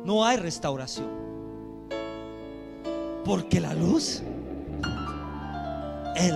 no 0.05 0.25
hay 0.25 0.38
restauración. 0.38 1.29
Porque 3.24 3.61
la 3.61 3.74
luz, 3.74 4.22
es 6.16 6.33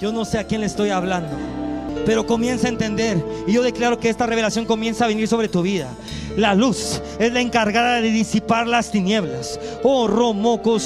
yo 0.00 0.12
no 0.12 0.24
sé 0.24 0.38
a 0.38 0.44
quién 0.44 0.60
le 0.60 0.66
estoy 0.66 0.90
hablando, 0.90 1.30
pero 2.04 2.26
comienza 2.26 2.66
a 2.66 2.70
entender. 2.70 3.24
Y 3.46 3.52
yo 3.52 3.62
declaro 3.62 3.98
que 3.98 4.10
esta 4.10 4.26
revelación 4.26 4.66
comienza 4.66 5.04
a 5.04 5.08
venir 5.08 5.26
sobre 5.26 5.48
tu 5.48 5.62
vida. 5.62 5.88
La 6.36 6.54
luz 6.54 7.00
es 7.18 7.32
la 7.32 7.40
encargada 7.40 8.02
de 8.02 8.10
disipar 8.10 8.66
las 8.66 8.90
tinieblas. 8.90 9.58
Oh, 9.82 10.06
Romoco 10.06 10.76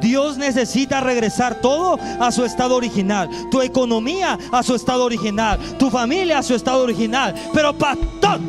Dios 0.00 0.38
necesita 0.38 1.00
regresar 1.00 1.60
todo 1.60 1.98
a 2.18 2.32
su 2.32 2.44
estado 2.44 2.74
original. 2.74 3.30
Tu 3.52 3.62
economía 3.62 4.36
a 4.50 4.62
su 4.64 4.74
estado 4.74 5.04
original. 5.04 5.58
Tu 5.78 5.88
familia 5.88 6.38
a 6.38 6.42
su 6.42 6.56
estado 6.56 6.82
original. 6.82 7.32
Pero 7.54 7.72
pastor, 7.78 8.40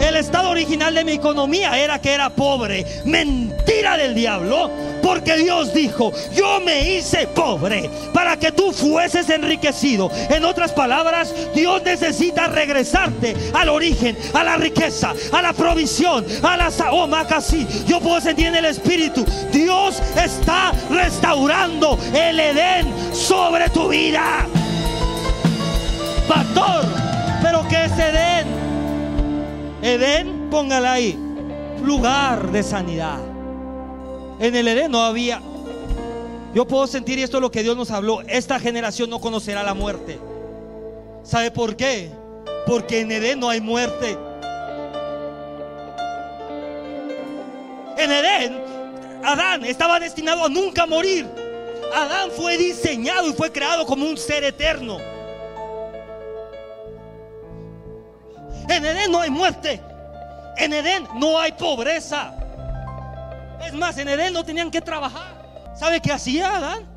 el 0.00 0.16
estado 0.16 0.50
original 0.50 0.94
de 0.94 1.04
mi 1.04 1.12
economía 1.12 1.78
era 1.78 2.00
que 2.00 2.12
era 2.12 2.30
pobre. 2.30 2.84
Mentira 3.04 3.96
del 3.96 4.14
diablo. 4.14 4.70
Porque 5.02 5.36
Dios 5.36 5.72
dijo, 5.72 6.12
yo 6.34 6.60
me 6.60 6.96
hice 6.96 7.26
pobre 7.28 7.88
para 8.12 8.36
que 8.36 8.52
tú 8.52 8.72
fueses 8.72 9.30
enriquecido. 9.30 10.10
En 10.28 10.44
otras 10.44 10.72
palabras, 10.72 11.32
Dios 11.54 11.82
necesita 11.82 12.48
regresarte 12.48 13.34
al 13.54 13.68
origen, 13.68 14.18
a 14.34 14.44
la 14.44 14.56
riqueza, 14.56 15.14
a 15.32 15.40
la 15.40 15.52
provisión, 15.52 16.26
a 16.42 16.56
la 16.56 16.70
oh, 16.90 17.08
casi. 17.28 17.66
Yo 17.86 18.00
puedo 18.00 18.20
sentir 18.20 18.48
en 18.48 18.56
el 18.56 18.66
Espíritu. 18.66 19.24
Dios 19.52 20.02
está 20.16 20.72
restaurando 20.90 21.98
el 22.14 22.38
Edén 22.38 22.86
sobre 23.14 23.70
tu 23.70 23.88
vida. 23.88 24.46
Pastor, 26.28 26.84
pero 27.42 27.66
¿qué 27.68 27.84
es 27.86 27.92
Edén? 27.92 28.67
Edén, 29.82 30.48
póngala 30.50 30.92
ahí, 30.92 31.16
lugar 31.82 32.50
de 32.50 32.62
sanidad. 32.62 33.20
En 34.40 34.54
el 34.54 34.68
Edén 34.68 34.90
no 34.90 35.02
había. 35.02 35.40
Yo 36.54 36.66
puedo 36.66 36.86
sentir, 36.86 37.18
y 37.18 37.22
esto 37.22 37.36
es 37.36 37.42
lo 37.42 37.50
que 37.50 37.62
Dios 37.62 37.76
nos 37.76 37.90
habló, 37.90 38.22
esta 38.22 38.58
generación 38.58 39.10
no 39.10 39.20
conocerá 39.20 39.62
la 39.62 39.74
muerte. 39.74 40.18
¿Sabe 41.22 41.50
por 41.50 41.76
qué? 41.76 42.10
Porque 42.66 43.00
en 43.00 43.12
Edén 43.12 43.38
no 43.38 43.50
hay 43.50 43.60
muerte. 43.60 44.16
En 47.98 48.12
Edén, 48.12 48.60
Adán 49.24 49.64
estaba 49.64 50.00
destinado 50.00 50.44
a 50.44 50.48
nunca 50.48 50.86
morir. 50.86 51.26
Adán 51.94 52.30
fue 52.30 52.56
diseñado 52.56 53.28
y 53.28 53.32
fue 53.32 53.52
creado 53.52 53.86
como 53.86 54.06
un 54.06 54.16
ser 54.16 54.44
eterno. 54.44 54.98
En 58.78 58.86
Edén 58.86 59.10
no 59.10 59.18
hay 59.18 59.28
muerte. 59.28 59.82
En 60.56 60.72
Edén 60.72 61.08
no 61.16 61.36
hay 61.36 61.50
pobreza. 61.50 62.32
Es 63.66 63.74
más, 63.74 63.98
en 63.98 64.06
Edén 64.06 64.32
no 64.32 64.44
tenían 64.44 64.70
que 64.70 64.80
trabajar. 64.80 65.74
¿Sabe 65.76 66.00
qué 66.00 66.12
hacía 66.12 66.56
Adán? 66.56 66.88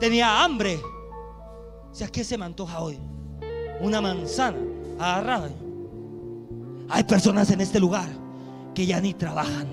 Tenía 0.00 0.42
hambre. 0.42 0.80
O 1.88 1.94
sea, 1.94 2.08
¿qué 2.08 2.24
se 2.24 2.36
me 2.36 2.46
antoja 2.46 2.80
hoy? 2.80 2.98
Una 3.80 4.00
manzana 4.00 4.58
agarrada. 4.98 5.50
Hay 6.88 7.04
personas 7.04 7.48
en 7.52 7.60
este 7.60 7.78
lugar 7.78 8.08
que 8.74 8.86
ya 8.86 9.00
ni 9.00 9.14
trabajan, 9.14 9.68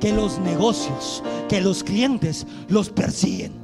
que 0.00 0.10
los 0.10 0.38
negocios, 0.38 1.22
que 1.50 1.60
los 1.60 1.84
clientes 1.84 2.46
los 2.68 2.88
persiguen. 2.88 3.63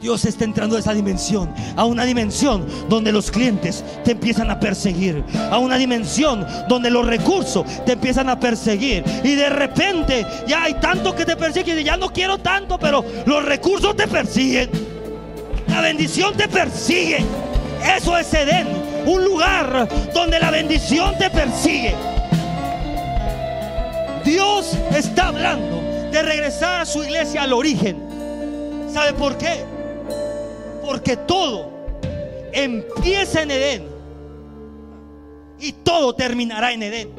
Dios 0.00 0.24
está 0.24 0.44
entrando 0.44 0.76
a 0.76 0.78
esa 0.78 0.94
dimensión, 0.94 1.52
a 1.76 1.84
una 1.84 2.04
dimensión 2.04 2.64
donde 2.88 3.10
los 3.10 3.32
clientes 3.32 3.84
te 4.04 4.12
empiezan 4.12 4.48
a 4.50 4.60
perseguir, 4.60 5.24
a 5.50 5.58
una 5.58 5.76
dimensión 5.76 6.46
donde 6.68 6.88
los 6.88 7.04
recursos 7.04 7.64
te 7.84 7.92
empiezan 7.92 8.28
a 8.28 8.38
perseguir 8.38 9.02
y 9.24 9.34
de 9.34 9.50
repente 9.50 10.24
ya 10.46 10.62
hay 10.64 10.74
tanto 10.74 11.16
que 11.16 11.24
te 11.24 11.34
persiguen 11.34 11.80
y 11.80 11.84
ya 11.84 11.96
no 11.96 12.12
quiero 12.12 12.38
tanto, 12.38 12.78
pero 12.78 13.04
los 13.26 13.44
recursos 13.44 13.96
te 13.96 14.06
persiguen, 14.06 14.70
la 15.66 15.80
bendición 15.80 16.36
te 16.36 16.46
persigue. 16.46 17.24
Eso 17.96 18.16
es 18.16 18.32
Edén, 18.34 18.68
un 19.04 19.24
lugar 19.24 19.88
donde 20.14 20.38
la 20.38 20.52
bendición 20.52 21.18
te 21.18 21.28
persigue. 21.28 21.94
Dios 24.24 24.76
está 24.94 25.28
hablando 25.28 25.80
de 26.12 26.22
regresar 26.22 26.82
a 26.82 26.86
su 26.86 27.02
iglesia 27.02 27.42
al 27.42 27.52
origen. 27.52 27.96
¿Sabe 28.92 29.12
por 29.12 29.36
qué? 29.36 29.77
Porque 30.88 31.18
todo 31.18 31.70
empieza 32.50 33.42
en 33.42 33.50
Edén 33.50 33.88
y 35.60 35.72
todo 35.72 36.14
terminará 36.14 36.72
en 36.72 36.82
Edén. 36.82 37.10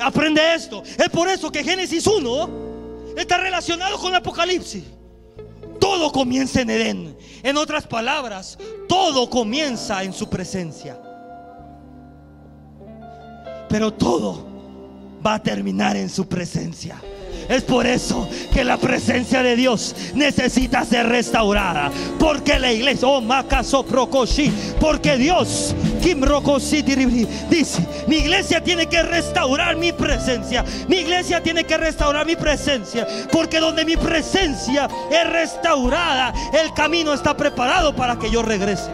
Aprende 0.00 0.52
esto. 0.52 0.82
Es 0.82 1.08
por 1.10 1.28
eso 1.28 1.48
que 1.52 1.62
Génesis 1.62 2.04
1 2.04 3.14
está 3.16 3.38
relacionado 3.38 3.98
con 3.98 4.12
Apocalipsis. 4.16 4.82
Todo 5.78 6.10
comienza 6.10 6.62
en 6.62 6.70
Edén. 6.70 7.16
En 7.44 7.56
otras 7.56 7.86
palabras, 7.86 8.58
todo 8.88 9.30
comienza 9.30 10.02
en 10.02 10.12
su 10.12 10.28
presencia. 10.28 11.00
Pero 13.68 13.92
todo 13.92 14.44
va 15.24 15.34
a 15.34 15.40
terminar 15.40 15.96
en 15.96 16.08
su 16.08 16.26
presencia. 16.26 17.00
Es 17.48 17.62
por 17.62 17.86
eso 17.86 18.28
que 18.52 18.64
la 18.64 18.76
presencia 18.76 19.42
de 19.42 19.56
Dios 19.56 19.94
necesita 20.14 20.84
ser 20.84 21.06
restaurada. 21.08 21.90
Porque 22.18 22.58
la 22.58 22.72
iglesia, 22.72 23.08
oh 23.08 23.22
porque 24.80 25.16
Dios, 25.16 25.74
Kim 26.02 26.22
dice: 27.50 27.86
Mi 28.06 28.16
iglesia 28.16 28.62
tiene 28.62 28.86
que 28.86 29.02
restaurar 29.02 29.76
mi 29.76 29.92
presencia. 29.92 30.64
Mi 30.88 30.96
iglesia 30.98 31.42
tiene 31.42 31.64
que 31.64 31.76
restaurar 31.76 32.26
mi 32.26 32.36
presencia. 32.36 33.06
Porque 33.30 33.60
donde 33.60 33.84
mi 33.84 33.96
presencia 33.96 34.88
es 35.10 35.30
restaurada, 35.30 36.32
el 36.52 36.72
camino 36.74 37.12
está 37.12 37.36
preparado 37.36 37.94
para 37.94 38.18
que 38.18 38.30
yo 38.30 38.42
regrese. 38.42 38.90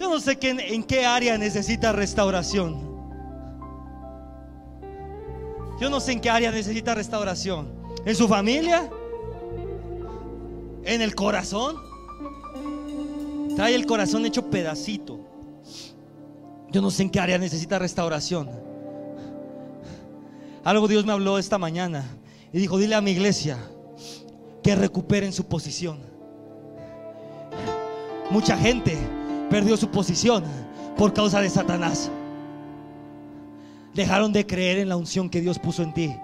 Yo 0.00 0.08
no 0.08 0.20
sé 0.20 0.38
en 0.40 0.82
qué 0.84 1.06
área 1.06 1.36
necesita 1.38 1.92
restauración. 1.92 2.91
Yo 5.82 5.90
no 5.90 5.98
sé 5.98 6.12
en 6.12 6.20
qué 6.20 6.30
área 6.30 6.52
necesita 6.52 6.94
restauración. 6.94 7.66
¿En 8.04 8.14
su 8.14 8.28
familia? 8.28 8.88
¿En 10.84 11.02
el 11.02 11.12
corazón? 11.16 11.74
Trae 13.56 13.74
el 13.74 13.84
corazón 13.84 14.24
hecho 14.24 14.48
pedacito. 14.48 15.18
Yo 16.70 16.80
no 16.80 16.88
sé 16.88 17.02
en 17.02 17.10
qué 17.10 17.18
área 17.18 17.36
necesita 17.36 17.80
restauración. 17.80 18.48
Algo 20.62 20.86
Dios 20.86 21.04
me 21.04 21.10
habló 21.10 21.36
esta 21.36 21.58
mañana 21.58 22.04
y 22.52 22.60
dijo, 22.60 22.78
dile 22.78 22.94
a 22.94 23.00
mi 23.00 23.10
iglesia 23.10 23.58
que 24.62 24.76
recuperen 24.76 25.32
su 25.32 25.46
posición. 25.46 25.98
Mucha 28.30 28.56
gente 28.56 28.96
perdió 29.50 29.76
su 29.76 29.88
posición 29.88 30.44
por 30.96 31.12
causa 31.12 31.40
de 31.40 31.50
Satanás. 31.50 32.08
Dejaron 33.94 34.32
de 34.32 34.46
creer 34.46 34.78
en 34.78 34.88
la 34.88 34.96
unción 34.96 35.28
que 35.28 35.40
Dios 35.40 35.58
puso 35.58 35.82
en 35.82 35.92
ti. 35.92 36.16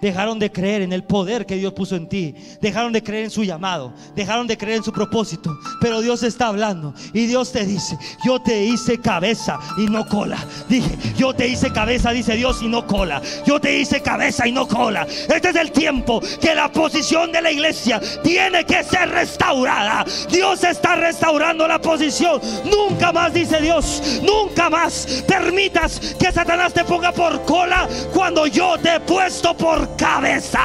Dejaron 0.00 0.38
de 0.38 0.52
creer 0.52 0.82
en 0.82 0.92
el 0.92 1.04
poder 1.04 1.46
que 1.46 1.56
Dios 1.56 1.72
puso 1.72 1.96
en 1.96 2.08
ti. 2.08 2.34
Dejaron 2.60 2.92
de 2.92 3.02
creer 3.02 3.24
en 3.24 3.30
su 3.30 3.44
llamado. 3.44 3.92
Dejaron 4.14 4.46
de 4.46 4.56
creer 4.56 4.78
en 4.78 4.84
su 4.84 4.92
propósito. 4.92 5.58
Pero 5.80 6.00
Dios 6.00 6.22
está 6.22 6.48
hablando. 6.48 6.94
Y 7.12 7.26
Dios 7.26 7.52
te 7.52 7.64
dice, 7.64 7.98
yo 8.24 8.40
te 8.40 8.64
hice 8.64 9.00
cabeza 9.00 9.58
y 9.78 9.86
no 9.86 10.06
cola. 10.06 10.38
Dije, 10.68 10.96
yo 11.16 11.34
te 11.34 11.48
hice 11.48 11.72
cabeza, 11.72 12.10
dice 12.10 12.34
Dios, 12.34 12.62
y 12.62 12.68
no 12.68 12.86
cola. 12.86 13.22
Yo 13.46 13.60
te 13.60 13.78
hice 13.78 14.02
cabeza 14.02 14.46
y 14.46 14.52
no 14.52 14.68
cola. 14.68 15.06
Este 15.06 15.48
es 15.48 15.56
el 15.56 15.72
tiempo 15.72 16.20
que 16.40 16.54
la 16.54 16.70
posición 16.70 17.32
de 17.32 17.42
la 17.42 17.50
iglesia 17.50 18.00
tiene 18.22 18.64
que 18.64 18.84
ser 18.84 19.08
restaurada. 19.10 20.04
Dios 20.30 20.62
está 20.64 20.96
restaurando 20.96 21.66
la 21.66 21.80
posición. 21.80 22.40
Nunca 22.64 23.12
más, 23.12 23.32
dice 23.32 23.60
Dios, 23.60 24.20
nunca 24.22 24.68
más 24.68 25.24
permitas 25.26 26.00
que 26.18 26.32
Satanás 26.32 26.72
te 26.72 26.84
ponga 26.84 27.12
por 27.12 27.44
cola 27.44 27.88
cuando 28.12 28.46
yo 28.46 28.76
te 28.78 28.96
he 28.96 29.00
puesto 29.00 29.56
por 29.56 29.85
cabeza. 29.96 30.60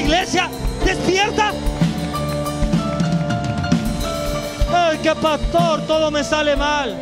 Iglesia, 0.00 0.48
despierta. 0.84 1.52
Ay, 4.72 4.98
que 4.98 5.14
pastor, 5.14 5.86
todo 5.86 6.10
me 6.10 6.24
sale 6.24 6.56
mal. 6.56 6.96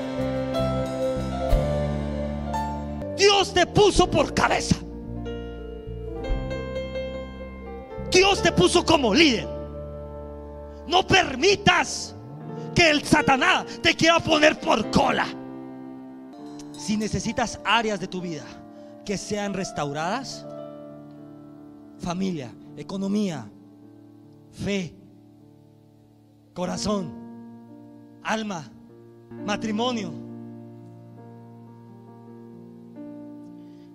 Dios 3.17 3.53
te 3.55 3.67
puso 3.67 4.11
por 4.11 4.35
cabeza. 4.35 4.77
Dios 8.11 8.43
te 8.43 8.53
puso 8.53 8.85
como 8.85 9.15
líder. 9.15 9.49
No 10.87 11.07
permitas 11.07 12.15
que 12.75 12.91
el 12.91 13.05
Satanás 13.05 13.65
te 13.83 13.95
quiera 13.95 14.21
poner 14.21 14.59
por 14.59 14.91
cola. 14.91 15.27
Si 16.83 16.97
necesitas 16.97 17.61
áreas 17.65 18.01
de 18.01 18.09
tu 18.09 18.21
vida 18.21 18.45
que 19.05 19.17
sean 19.17 19.55
restauradas, 19.55 20.45
familia, 22.01 22.53
economía, 22.77 23.49
fe, 24.51 24.93
corazón, 26.53 27.13
alma, 28.25 28.69
matrimonio, 29.47 30.11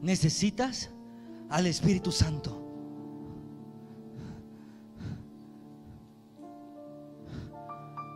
necesitas 0.02 0.90
al 1.50 1.68
Espíritu 1.68 2.10
Santo. 2.14 2.58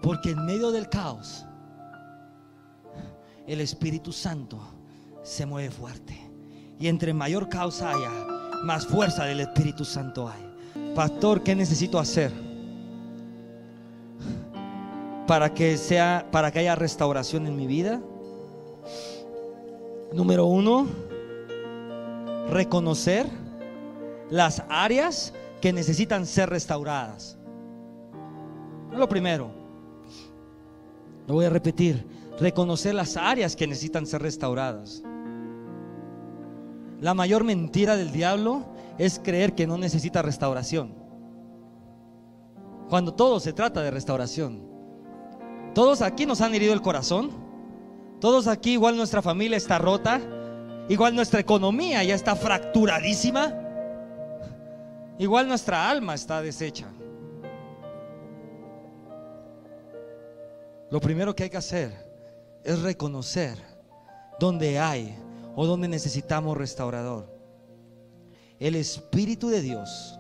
Porque 0.02 0.30
en 0.32 0.46
medio 0.46 0.72
del 0.72 0.88
caos, 0.88 1.46
el 3.52 3.60
Espíritu 3.60 4.14
Santo 4.14 4.58
se 5.24 5.46
mueve 5.46 5.72
fuerte. 5.72 6.18
Y 6.80 6.88
entre 6.88 7.14
mayor 7.14 7.50
caos 7.50 7.82
haya, 7.82 8.10
más 8.64 8.88
fuerza 8.88 9.26
del 9.26 9.42
Espíritu 9.42 9.84
Santo 9.84 10.30
hay. 10.30 10.94
Pastor, 10.96 11.44
¿qué 11.44 11.54
necesito 11.54 12.00
hacer? 12.00 12.32
Para 15.28 15.54
que 15.54 15.78
sea, 15.78 16.26
para 16.32 16.50
que 16.52 16.60
haya 16.60 16.76
restauración 16.76 17.46
en 17.46 17.58
mi 17.58 17.68
vida. 17.68 18.02
Número 20.14 20.46
uno, 20.46 20.88
reconocer 22.50 23.28
las 24.30 24.64
áreas 24.70 25.34
que 25.60 25.74
necesitan 25.74 26.26
ser 26.26 26.50
restauradas. 26.50 27.38
Es 28.94 28.98
lo 28.98 29.10
primero. 29.10 29.52
Lo 31.28 31.34
voy 31.34 31.46
a 31.46 31.50
repetir. 31.50 32.21
Reconocer 32.42 32.96
las 32.96 33.18
áreas 33.18 33.56
que 33.56 33.68
necesitan 33.68 34.08
ser 34.08 34.24
restauradas. 34.24 35.04
La 37.00 37.14
mayor 37.14 37.44
mentira 37.44 37.96
del 37.96 38.12
diablo 38.12 38.66
es 38.98 39.22
creer 39.24 39.54
que 39.54 39.68
no 39.68 39.78
necesita 39.78 40.24
restauración. 40.24 40.96
Cuando 42.90 43.14
todo 43.14 43.40
se 43.40 43.54
trata 43.54 43.84
de 43.84 43.92
restauración. 43.92 44.64
Todos 45.76 46.02
aquí 46.02 46.26
nos 46.26 46.42
han 46.42 46.56
herido 46.56 46.74
el 46.74 46.82
corazón. 46.82 47.30
Todos 48.20 48.48
aquí 48.48 48.72
igual 48.72 48.98
nuestra 48.98 49.22
familia 49.22 49.58
está 49.58 49.78
rota. 49.78 50.20
Igual 50.90 51.14
nuestra 51.14 51.42
economía 51.42 52.04
ya 52.04 52.16
está 52.16 52.36
fracturadísima. 52.36 53.54
Igual 55.20 55.48
nuestra 55.48 55.88
alma 55.88 56.16
está 56.16 56.42
deshecha. 56.42 56.88
Lo 60.90 61.00
primero 61.00 61.36
que 61.36 61.44
hay 61.44 61.50
que 61.52 61.58
hacer 61.58 62.11
es 62.64 62.82
reconocer 62.82 63.58
dónde 64.40 64.80
hay 64.80 65.16
o 65.56 65.66
dónde 65.66 65.88
necesitamos 65.88 66.58
restaurador. 66.58 67.30
El 68.60 68.76
Espíritu 68.76 69.50
de 69.50 69.62
Dios, 69.62 70.20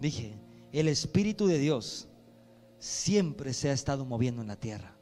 dije, 0.00 0.38
el 0.72 0.88
Espíritu 0.88 1.46
de 1.46 1.58
Dios 1.58 2.08
siempre 2.78 3.52
se 3.52 3.70
ha 3.70 3.72
estado 3.72 4.04
moviendo 4.04 4.42
en 4.42 4.48
la 4.48 4.56
tierra. 4.56 4.94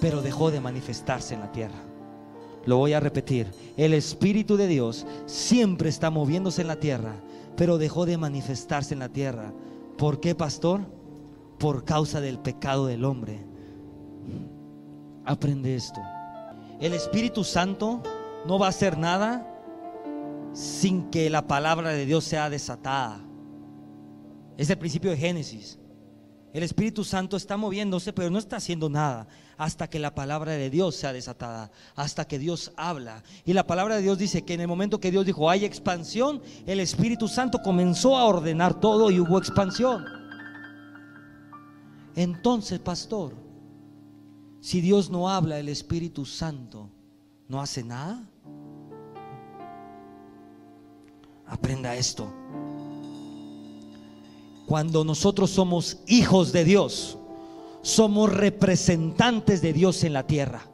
Pero 0.00 0.22
dejó 0.22 0.50
de 0.50 0.60
manifestarse 0.60 1.34
en 1.34 1.40
la 1.40 1.52
tierra. 1.52 1.82
Lo 2.66 2.76
voy 2.76 2.92
a 2.92 3.00
repetir. 3.00 3.50
El 3.76 3.94
Espíritu 3.94 4.56
de 4.56 4.66
Dios 4.66 5.06
siempre 5.26 5.88
está 5.88 6.10
moviéndose 6.10 6.62
en 6.62 6.68
la 6.68 6.78
tierra 6.78 7.14
pero 7.58 7.76
dejó 7.76 8.06
de 8.06 8.16
manifestarse 8.16 8.94
en 8.94 9.00
la 9.00 9.08
tierra. 9.08 9.52
¿Por 9.98 10.20
qué, 10.20 10.34
pastor? 10.34 10.80
Por 11.58 11.84
causa 11.84 12.20
del 12.20 12.38
pecado 12.38 12.86
del 12.86 13.04
hombre. 13.04 13.44
Aprende 15.24 15.74
esto. 15.74 16.00
El 16.80 16.94
Espíritu 16.94 17.42
Santo 17.42 18.02
no 18.46 18.58
va 18.58 18.66
a 18.66 18.70
hacer 18.70 18.96
nada 18.96 19.44
sin 20.52 21.10
que 21.10 21.28
la 21.28 21.46
palabra 21.46 21.90
de 21.90 22.06
Dios 22.06 22.24
sea 22.24 22.48
desatada. 22.48 23.20
Es 24.56 24.70
el 24.70 24.78
principio 24.78 25.10
de 25.10 25.16
Génesis. 25.16 25.77
El 26.52 26.62
Espíritu 26.62 27.04
Santo 27.04 27.36
está 27.36 27.56
moviéndose, 27.56 28.12
pero 28.12 28.30
no 28.30 28.38
está 28.38 28.56
haciendo 28.56 28.88
nada 28.88 29.28
hasta 29.58 29.90
que 29.90 29.98
la 29.98 30.14
palabra 30.14 30.52
de 30.52 30.70
Dios 30.70 30.94
sea 30.94 31.12
desatada, 31.12 31.70
hasta 31.96 32.26
que 32.26 32.38
Dios 32.38 32.72
habla. 32.76 33.22
Y 33.44 33.52
la 33.52 33.66
palabra 33.66 33.96
de 33.96 34.02
Dios 34.02 34.16
dice 34.16 34.44
que 34.44 34.54
en 34.54 34.60
el 34.60 34.68
momento 34.68 35.00
que 35.00 35.10
Dios 35.10 35.26
dijo 35.26 35.50
hay 35.50 35.64
expansión, 35.64 36.40
el 36.64 36.80
Espíritu 36.80 37.28
Santo 37.28 37.58
comenzó 37.58 38.16
a 38.16 38.24
ordenar 38.24 38.80
todo 38.80 39.10
y 39.10 39.20
hubo 39.20 39.36
expansión. 39.36 40.04
Entonces, 42.14 42.78
pastor, 42.78 43.34
si 44.60 44.80
Dios 44.80 45.10
no 45.10 45.28
habla, 45.28 45.58
el 45.58 45.68
Espíritu 45.68 46.24
Santo 46.24 46.88
no 47.48 47.60
hace 47.60 47.82
nada. 47.82 48.28
Aprenda 51.46 51.94
esto. 51.94 52.32
Cuando 54.68 55.02
nosotros 55.02 55.48
somos 55.48 55.96
hijos 56.06 56.52
de 56.52 56.62
Dios, 56.62 57.16
somos 57.80 58.30
representantes 58.30 59.62
de 59.62 59.72
Dios 59.72 60.04
en 60.04 60.12
la 60.12 60.26
tierra. 60.26 60.66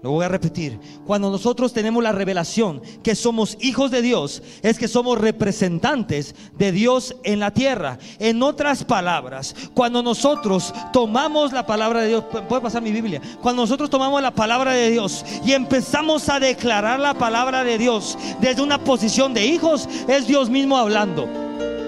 Lo 0.00 0.12
voy 0.12 0.24
a 0.24 0.28
repetir. 0.28 0.80
Cuando 1.06 1.30
nosotros 1.30 1.74
tenemos 1.74 2.02
la 2.02 2.12
revelación 2.12 2.80
que 3.02 3.14
somos 3.14 3.58
hijos 3.60 3.90
de 3.90 4.00
Dios, 4.00 4.42
es 4.62 4.78
que 4.78 4.88
somos 4.88 5.18
representantes 5.18 6.34
de 6.56 6.72
Dios 6.72 7.14
en 7.22 7.38
la 7.38 7.50
tierra. 7.50 7.98
En 8.18 8.42
otras 8.42 8.82
palabras, 8.82 9.54
cuando 9.74 10.02
nosotros 10.02 10.72
tomamos 10.90 11.52
la 11.52 11.66
palabra 11.66 12.00
de 12.00 12.08
Dios, 12.08 12.24
puede 12.48 12.62
pasar 12.62 12.80
mi 12.80 12.92
Biblia, 12.92 13.20
cuando 13.42 13.60
nosotros 13.60 13.90
tomamos 13.90 14.22
la 14.22 14.34
palabra 14.34 14.72
de 14.72 14.90
Dios 14.90 15.22
y 15.44 15.52
empezamos 15.52 16.30
a 16.30 16.40
declarar 16.40 16.98
la 16.98 17.12
palabra 17.12 17.62
de 17.62 17.76
Dios 17.76 18.16
desde 18.40 18.62
una 18.62 18.82
posición 18.82 19.34
de 19.34 19.44
hijos, 19.44 19.86
es 20.08 20.26
Dios 20.26 20.48
mismo 20.48 20.78
hablando. 20.78 21.45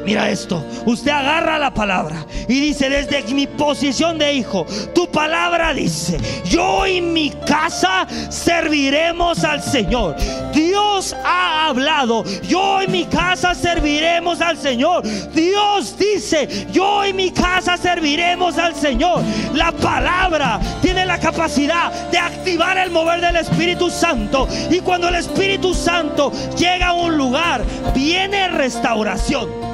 Mira 0.08 0.30
esto, 0.30 0.64
usted 0.86 1.10
agarra 1.10 1.58
la 1.58 1.74
palabra 1.74 2.24
y 2.48 2.60
dice 2.60 2.88
desde 2.88 3.22
mi 3.34 3.46
posición 3.46 4.16
de 4.16 4.32
hijo, 4.32 4.64
tu 4.94 5.06
palabra 5.10 5.74
dice, 5.74 6.18
yo 6.46 6.86
y 6.86 7.02
mi 7.02 7.28
casa 7.46 8.06
serviremos 8.30 9.44
al 9.44 9.62
Señor. 9.62 10.16
Dios 10.54 11.14
ha 11.26 11.66
hablado, 11.66 12.24
yo 12.48 12.80
y 12.80 12.86
mi 12.86 13.04
casa 13.04 13.54
serviremos 13.54 14.40
al 14.40 14.56
Señor. 14.56 15.02
Dios 15.34 15.94
dice, 15.98 16.66
yo 16.72 17.04
y 17.04 17.12
mi 17.12 17.30
casa 17.30 17.76
serviremos 17.76 18.56
al 18.56 18.74
Señor. 18.74 19.22
La 19.52 19.72
palabra 19.72 20.58
tiene 20.80 21.04
la 21.04 21.20
capacidad 21.20 21.92
de 22.10 22.16
activar 22.16 22.78
el 22.78 22.90
mover 22.90 23.20
del 23.20 23.36
Espíritu 23.36 23.90
Santo. 23.90 24.48
Y 24.70 24.80
cuando 24.80 25.08
el 25.08 25.16
Espíritu 25.16 25.74
Santo 25.74 26.32
llega 26.56 26.86
a 26.86 26.92
un 26.94 27.18
lugar, 27.18 27.62
viene 27.94 28.48
restauración. 28.48 29.67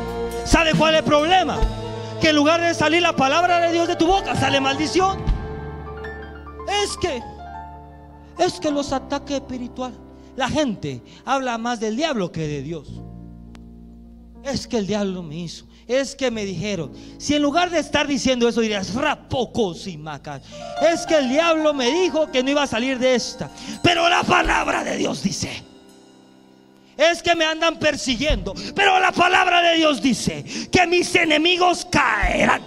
¿Sabe 0.44 0.74
cuál 0.74 0.94
es 0.94 1.00
el 1.00 1.04
problema? 1.04 1.58
Que 2.20 2.28
en 2.30 2.36
lugar 2.36 2.60
de 2.60 2.74
salir 2.74 3.02
la 3.02 3.16
palabra 3.16 3.60
de 3.60 3.72
Dios 3.72 3.88
de 3.88 3.96
tu 3.96 4.06
boca, 4.06 4.36
sale 4.36 4.60
maldición. 4.60 5.18
Es 6.82 6.96
que, 6.96 7.22
es 8.38 8.60
que 8.60 8.70
los 8.70 8.92
ataques 8.92 9.36
espirituales, 9.36 9.98
la 10.36 10.48
gente 10.48 11.02
habla 11.24 11.58
más 11.58 11.80
del 11.80 11.96
diablo 11.96 12.30
que 12.30 12.46
de 12.46 12.62
Dios. 12.62 12.88
Es 14.42 14.66
que 14.66 14.78
el 14.78 14.86
diablo 14.86 15.22
me 15.22 15.36
hizo. 15.36 15.66
Es 15.86 16.14
que 16.14 16.30
me 16.30 16.44
dijeron, 16.44 16.92
si 17.18 17.34
en 17.34 17.42
lugar 17.42 17.70
de 17.70 17.78
estar 17.78 18.06
diciendo 18.06 18.48
eso 18.48 18.60
dirías, 18.60 18.94
rapocos 18.94 19.86
y 19.86 19.98
macas, 19.98 20.42
es 20.90 21.04
que 21.06 21.18
el 21.18 21.28
diablo 21.28 21.74
me 21.74 21.90
dijo 21.90 22.30
que 22.30 22.42
no 22.42 22.50
iba 22.50 22.62
a 22.62 22.66
salir 22.66 22.98
de 22.98 23.14
esta. 23.14 23.50
Pero 23.82 24.08
la 24.08 24.22
palabra 24.22 24.82
de 24.82 24.96
Dios 24.96 25.22
dice, 25.22 25.62
es 26.96 27.22
que 27.22 27.34
me 27.34 27.44
andan 27.44 27.78
persiguiendo. 27.78 28.54
Pero 28.74 28.98
la 29.00 29.12
palabra 29.12 29.62
de 29.62 29.76
Dios 29.76 30.00
dice 30.02 30.44
que 30.70 30.86
mis 30.86 31.14
enemigos 31.14 31.86
caerán. 31.90 32.62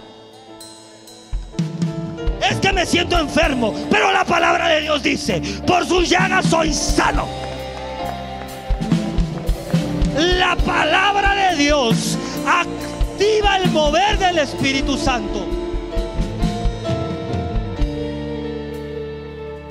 Es 2.48 2.58
que 2.58 2.72
me 2.72 2.86
siento 2.86 3.18
enfermo, 3.18 3.74
pero 3.90 4.12
la 4.12 4.24
palabra 4.24 4.68
de 4.68 4.82
Dios 4.82 5.02
dice, 5.02 5.42
por 5.66 5.86
sus 5.86 6.08
llagas 6.08 6.46
soy 6.46 6.72
sano. 6.72 7.26
La 10.14 10.56
palabra 10.56 11.34
de 11.34 11.56
Dios 11.56 12.16
activa 12.46 13.58
el 13.58 13.70
mover 13.70 14.18
del 14.18 14.38
Espíritu 14.38 14.96
Santo. 14.96 15.46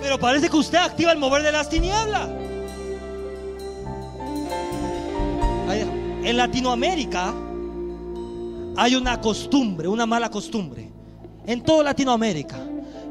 Pero 0.02 0.20
parece 0.20 0.50
que 0.50 0.56
usted 0.56 0.78
activa 0.78 1.12
el 1.12 1.18
mover 1.18 1.44
de 1.44 1.52
las 1.52 1.70
tinieblas. 1.70 2.47
En 6.28 6.36
Latinoamérica 6.36 7.34
hay 8.76 8.96
una 8.96 9.22
costumbre, 9.22 9.88
una 9.88 10.06
mala 10.06 10.30
costumbre. 10.30 10.92
En 11.46 11.64
toda 11.64 11.86
Latinoamérica. 11.86 12.60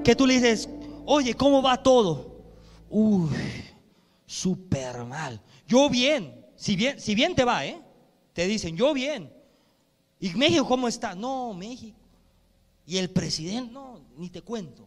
Que 0.05 0.15
tú 0.15 0.27
le 0.27 0.35
dices, 0.35 0.69
oye, 1.07 1.33
¿cómo 1.33 1.63
va 1.63 1.83
todo? 1.83 2.45
Uy, 2.91 3.31
súper 4.27 5.03
mal. 5.07 5.41
Yo 5.67 5.89
bien, 5.89 6.45
si 6.57 6.77
bien, 6.77 7.01
si 7.01 7.15
bien 7.15 7.35
te 7.35 7.43
va, 7.43 7.65
¿eh? 7.65 7.81
Te 8.35 8.47
dicen, 8.47 8.77
yo 8.77 8.93
bien. 8.93 9.33
¿Y 10.21 10.35
México 10.35 10.69
cómo 10.69 10.87
está? 10.87 11.15
No, 11.15 11.55
México. 11.55 11.99
Y 12.85 12.99
el 12.99 13.09
presidente, 13.09 13.73
no, 13.73 13.99
ni 14.19 14.29
te 14.29 14.43
cuento. 14.43 14.87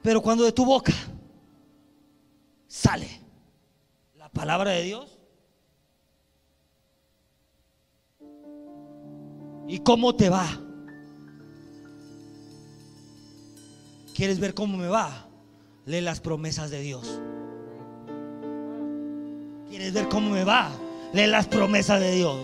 Pero 0.00 0.22
cuando 0.22 0.42
de 0.42 0.52
tu 0.52 0.64
boca 0.64 0.94
sale 2.76 3.08
la 4.16 4.28
palabra 4.28 4.72
de 4.72 4.82
Dios, 4.82 5.18
¿y 9.66 9.78
cómo 9.78 10.14
te 10.14 10.28
va? 10.28 10.46
¿Quieres 14.14 14.38
ver 14.38 14.52
cómo 14.52 14.76
me 14.76 14.88
va? 14.88 15.26
Lee 15.86 16.02
las 16.02 16.20
promesas 16.20 16.70
de 16.70 16.80
Dios. 16.80 17.20
¿Quieres 19.70 19.94
ver 19.94 20.08
cómo 20.08 20.30
me 20.30 20.44
va? 20.44 20.70
Lee 21.14 21.26
las 21.26 21.46
promesas 21.46 22.00
de 22.00 22.12
Dios. 22.12 22.36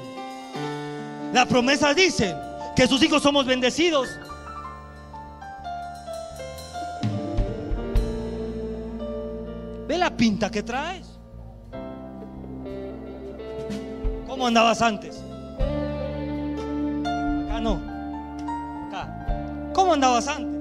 Las 1.35 1.47
promesas 1.47 1.95
dicen 1.95 2.35
que 2.75 2.87
sus 2.87 3.03
hijos 3.03 3.23
somos 3.23 3.45
bendecidos. 3.45 4.09
Pinta 10.17 10.51
que 10.51 10.63
traes. 10.63 11.19
¿Cómo 14.27 14.47
andabas 14.47 14.81
antes? 14.81 15.23
Acá 17.47 17.61
no. 17.61 17.81
Acá. 18.89 19.71
¿Cómo 19.75 19.93
andabas 19.93 20.29
antes? 20.29 20.53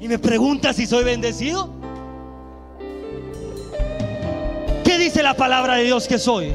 Y 0.00 0.08
me 0.08 0.18
preguntas 0.18 0.76
si 0.76 0.86
soy 0.86 1.04
bendecido. 1.04 1.68
¿Qué 4.84 4.98
dice 4.98 5.22
la 5.22 5.34
palabra 5.34 5.76
de 5.76 5.84
Dios 5.84 6.08
que 6.08 6.18
soy? 6.18 6.52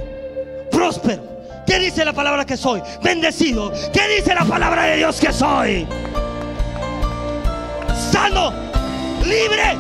Próspero. 0.70 1.24
¿Qué 1.66 1.80
dice 1.80 2.04
la 2.04 2.14
palabra 2.14 2.46
que 2.46 2.58
soy? 2.58 2.82
Bendecido. 3.04 3.72
¿Qué 3.94 4.02
dice 4.18 4.34
la 4.34 4.46
palabra 4.46 4.84
de 4.84 4.98
Dios 4.98 5.20
que 5.20 5.32
soy? 5.32 5.88
Libre. 8.28 9.78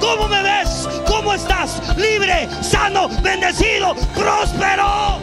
¿Cómo 0.00 0.26
me 0.26 0.42
ves? 0.42 0.88
¿Cómo 1.06 1.34
estás? 1.34 1.82
Libre, 1.98 2.48
sano, 2.62 3.10
bendecido, 3.22 3.94
próspero. 4.14 5.20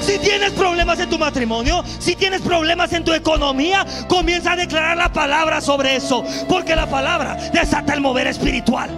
Si 0.00 0.18
tienes 0.20 0.52
problemas 0.52 1.00
en 1.00 1.10
tu 1.10 1.18
matrimonio, 1.18 1.84
si 1.98 2.14
tienes 2.14 2.40
problemas 2.42 2.92
en 2.92 3.02
tu 3.02 3.12
economía, 3.12 3.84
comienza 4.08 4.52
a 4.52 4.56
declarar 4.56 4.96
la 4.96 5.12
palabra 5.12 5.60
sobre 5.60 5.96
eso. 5.96 6.24
Porque 6.48 6.76
la 6.76 6.86
palabra 6.86 7.34
desata 7.52 7.94
el 7.94 8.00
mover 8.00 8.28
espiritual. 8.28 8.88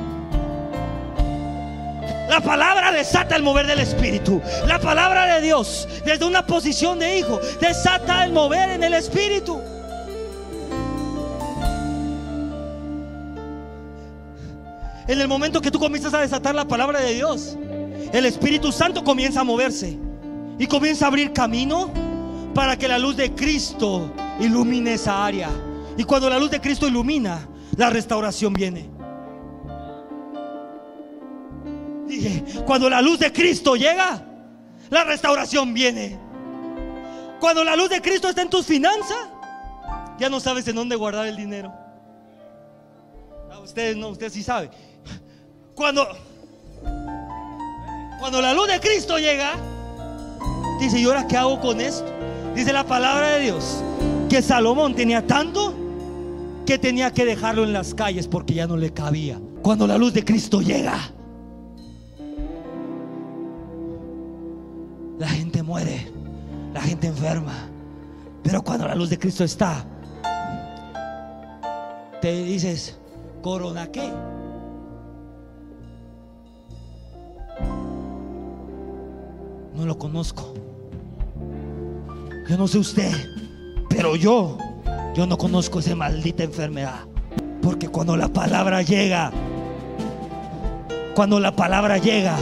La 2.28 2.40
palabra 2.42 2.92
desata 2.92 3.36
el 3.36 3.42
mover 3.42 3.66
del 3.66 3.80
espíritu. 3.80 4.42
La 4.66 4.78
palabra 4.78 5.24
de 5.34 5.40
Dios, 5.40 5.88
desde 6.04 6.26
una 6.26 6.46
posición 6.46 6.98
de 6.98 7.18
hijo, 7.18 7.40
desata 7.58 8.22
el 8.24 8.32
mover 8.32 8.68
en 8.68 8.84
el 8.84 8.92
espíritu. 8.92 9.79
En 15.10 15.20
el 15.20 15.26
momento 15.26 15.60
que 15.60 15.72
tú 15.72 15.80
comienzas 15.80 16.14
a 16.14 16.20
desatar 16.20 16.54
la 16.54 16.68
palabra 16.68 17.00
de 17.00 17.14
Dios, 17.14 17.58
el 18.12 18.26
Espíritu 18.26 18.70
Santo 18.70 19.02
comienza 19.02 19.40
a 19.40 19.44
moverse 19.44 19.98
y 20.56 20.68
comienza 20.68 21.04
a 21.04 21.08
abrir 21.08 21.32
camino 21.32 21.92
para 22.54 22.76
que 22.76 22.86
la 22.86 22.96
luz 22.96 23.16
de 23.16 23.34
Cristo 23.34 24.12
ilumine 24.38 24.92
esa 24.94 25.26
área. 25.26 25.50
Y 25.96 26.04
cuando 26.04 26.30
la 26.30 26.38
luz 26.38 26.52
de 26.52 26.60
Cristo 26.60 26.86
ilumina, 26.86 27.48
la 27.76 27.90
restauración 27.90 28.52
viene. 28.52 28.88
Dije, 32.06 32.44
cuando 32.64 32.88
la 32.88 33.02
luz 33.02 33.18
de 33.18 33.32
Cristo 33.32 33.74
llega, 33.74 34.24
la 34.90 35.02
restauración 35.02 35.74
viene. 35.74 36.20
Cuando 37.40 37.64
la 37.64 37.74
luz 37.74 37.90
de 37.90 38.00
Cristo 38.00 38.28
está 38.28 38.42
en 38.42 38.50
tus 38.50 38.64
finanzas, 38.64 39.28
ya 40.20 40.28
no 40.30 40.38
sabes 40.38 40.68
en 40.68 40.76
dónde 40.76 40.94
guardar 40.94 41.26
el 41.26 41.36
dinero. 41.36 41.74
A 43.50 43.58
ustedes 43.58 43.96
no, 43.96 44.10
ustedes 44.10 44.34
sí 44.34 44.44
saben. 44.44 44.70
Cuando 45.80 46.06
cuando 48.18 48.42
la 48.42 48.52
luz 48.52 48.68
de 48.68 48.78
Cristo 48.80 49.16
llega, 49.16 49.52
dice, 50.78 51.00
¿y 51.00 51.04
ahora 51.04 51.26
qué 51.26 51.38
hago 51.38 51.58
con 51.58 51.80
esto? 51.80 52.04
Dice 52.54 52.70
la 52.70 52.84
palabra 52.84 53.28
de 53.28 53.44
Dios 53.44 53.82
que 54.28 54.42
Salomón 54.42 54.94
tenía 54.94 55.26
tanto 55.26 55.74
que 56.66 56.76
tenía 56.76 57.14
que 57.14 57.24
dejarlo 57.24 57.64
en 57.64 57.72
las 57.72 57.94
calles 57.94 58.28
porque 58.28 58.52
ya 58.52 58.66
no 58.66 58.76
le 58.76 58.92
cabía. 58.92 59.40
Cuando 59.62 59.86
la 59.86 59.96
luz 59.96 60.12
de 60.12 60.22
Cristo 60.22 60.60
llega, 60.60 60.98
la 65.18 65.28
gente 65.30 65.62
muere, 65.62 66.12
la 66.74 66.82
gente 66.82 67.06
enferma. 67.06 67.70
Pero 68.42 68.60
cuando 68.60 68.86
la 68.86 68.94
luz 68.94 69.08
de 69.08 69.18
Cristo 69.18 69.44
está, 69.44 69.86
te 72.20 72.44
dices, 72.44 72.98
¿corona 73.40 73.90
qué? 73.90 74.12
No 79.74 79.86
lo 79.86 79.98
conozco. 79.98 80.54
Yo 82.48 82.56
no 82.56 82.66
sé 82.66 82.78
usted, 82.78 83.12
pero 83.88 84.16
yo, 84.16 84.58
yo 85.14 85.26
no 85.26 85.38
conozco 85.38 85.78
esa 85.78 85.94
maldita 85.94 86.42
enfermedad. 86.42 87.00
Porque 87.62 87.88
cuando 87.88 88.16
la 88.16 88.28
palabra 88.28 88.82
llega, 88.82 89.30
cuando 91.14 91.38
la 91.38 91.54
palabra 91.54 91.98
llega, 91.98 92.36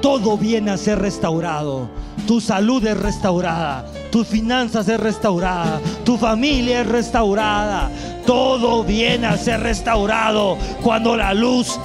todo 0.00 0.36
viene 0.36 0.70
a 0.70 0.76
ser 0.76 0.98
restaurado. 0.98 1.88
Tu 2.26 2.40
salud 2.40 2.84
es 2.86 2.96
restaurada, 2.96 3.86
tus 4.10 4.26
finanzas 4.26 4.88
es 4.88 5.00
restaurada, 5.00 5.80
tu 6.04 6.16
familia 6.16 6.82
es 6.82 6.86
restaurada. 6.86 7.90
Todo 8.26 8.84
viene 8.84 9.26
a 9.26 9.36
ser 9.36 9.60
restaurado 9.60 10.56
cuando 10.82 11.16
la 11.16 11.34
luz 11.34 11.78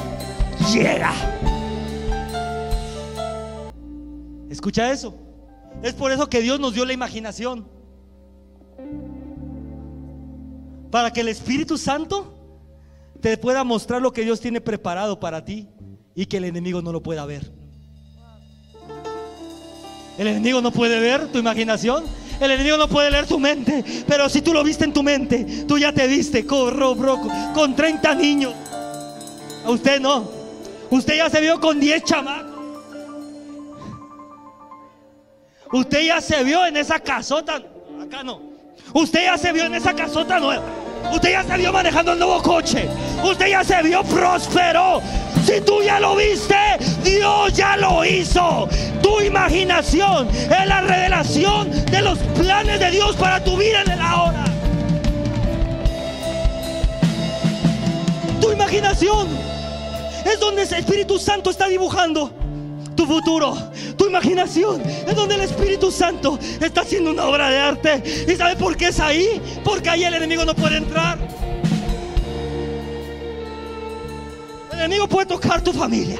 llega. 0.72 1.14
Escucha 4.60 4.92
eso. 4.92 5.16
Es 5.82 5.94
por 5.94 6.12
eso 6.12 6.30
que 6.30 6.42
Dios 6.42 6.60
nos 6.60 6.74
dio 6.74 6.84
la 6.84 6.92
imaginación. 6.92 7.66
Para 10.92 11.14
que 11.14 11.22
el 11.22 11.30
Espíritu 11.30 11.78
Santo 11.78 12.36
te 13.22 13.38
pueda 13.38 13.64
mostrar 13.64 14.02
lo 14.02 14.12
que 14.12 14.24
Dios 14.24 14.42
tiene 14.42 14.60
preparado 14.60 15.18
para 15.18 15.46
ti 15.46 15.70
y 16.14 16.26
que 16.26 16.36
el 16.36 16.44
enemigo 16.44 16.82
no 16.82 16.92
lo 16.92 17.02
pueda 17.02 17.26
ver. 17.26 17.54
El 20.18 20.28
enemigo 20.28 20.60
no 20.60 20.72
puede 20.72 21.00
ver 21.00 21.32
tu 21.32 21.38
imaginación. 21.38 22.04
El 22.42 22.52
enemigo 22.52 22.76
no 22.76 22.90
puede 22.90 23.12
leer 23.12 23.28
tu 23.28 23.40
mente. 23.40 23.82
Pero 24.06 24.28
si 24.28 24.42
tú 24.42 24.54
lo 24.54 24.62
viste 24.62 24.84
en 24.84 24.92
tu 24.92 25.04
mente, 25.04 25.64
tú 25.70 25.78
ya 25.78 25.94
te 25.94 26.06
viste 26.06 26.46
corro, 26.46 26.98
con 27.54 27.78
30 27.78 28.14
niños. 28.16 28.54
Usted 29.66 30.02
no. 30.02 30.30
Usted 30.90 31.16
ya 31.16 31.30
se 31.30 31.40
vio 31.40 31.62
con 31.62 31.80
10 31.80 32.04
chamacos. 32.04 32.49
Usted 35.72 36.02
ya 36.02 36.20
se 36.20 36.44
vio 36.44 36.66
en 36.66 36.78
esa 36.78 37.00
casota. 37.00 37.62
Acá 38.02 38.24
no. 38.24 38.42
Usted 38.94 39.24
ya 39.24 39.38
se 39.38 39.52
vio 39.52 39.66
en 39.66 39.76
esa 39.76 39.94
casota 39.94 40.40
nueva. 40.40 40.64
Usted 41.14 41.32
ya 41.32 41.44
se 41.44 41.58
vio 41.58 41.72
manejando 41.72 42.14
el 42.14 42.20
nuevo 42.20 42.42
coche. 42.42 42.90
Usted 43.24 43.48
ya 43.48 43.64
se 43.64 43.82
vio 43.84 44.04
próspero. 44.04 45.02
Si 45.46 45.62
tú 45.62 45.84
ya 45.84 46.00
lo 46.00 46.16
viste, 46.16 46.56
Dios 47.04 47.54
ya 47.54 47.78
lo 47.78 48.04
hizo. 48.04 48.68
Tu 49.02 49.22
imaginación 49.22 50.28
es 50.30 50.68
la 50.68 50.82
revelación 50.82 51.70
de 51.86 52.02
los 52.02 52.18
planes 52.18 52.80
de 52.80 52.92
Dios 52.92 53.16
para 53.16 53.44
tu 53.44 53.56
vida 53.56 53.84
en 53.84 53.92
el 53.92 54.02
ahora. 54.02 54.46
Tu 58.42 58.52
imaginación 58.52 59.28
es 60.26 60.40
donde 60.40 60.64
el 60.64 60.74
Espíritu 60.74 61.20
Santo 61.20 61.52
está 61.52 61.68
dibujando 61.68 62.32
tu 63.00 63.06
futuro, 63.06 63.56
tu 63.96 64.08
imaginación, 64.08 64.82
es 64.82 65.16
donde 65.16 65.36
el 65.36 65.42
Espíritu 65.42 65.90
Santo 65.90 66.38
está 66.60 66.82
haciendo 66.82 67.12
una 67.12 67.28
obra 67.28 67.50
de 67.50 67.58
arte. 67.58 68.04
¿Y 68.28 68.36
sabe 68.36 68.58
por 68.58 68.76
qué 68.76 68.90
es 68.90 69.00
ahí? 69.00 69.42
Porque 69.64 69.88
ahí 69.88 70.04
el 70.04 70.16
enemigo 70.16 70.44
no 70.44 70.54
puede 70.54 70.76
entrar. 70.76 71.18
El 74.74 74.80
enemigo 74.80 75.08
puede 75.08 75.28
tocar 75.28 75.62
tu 75.62 75.72
familia. 75.72 76.20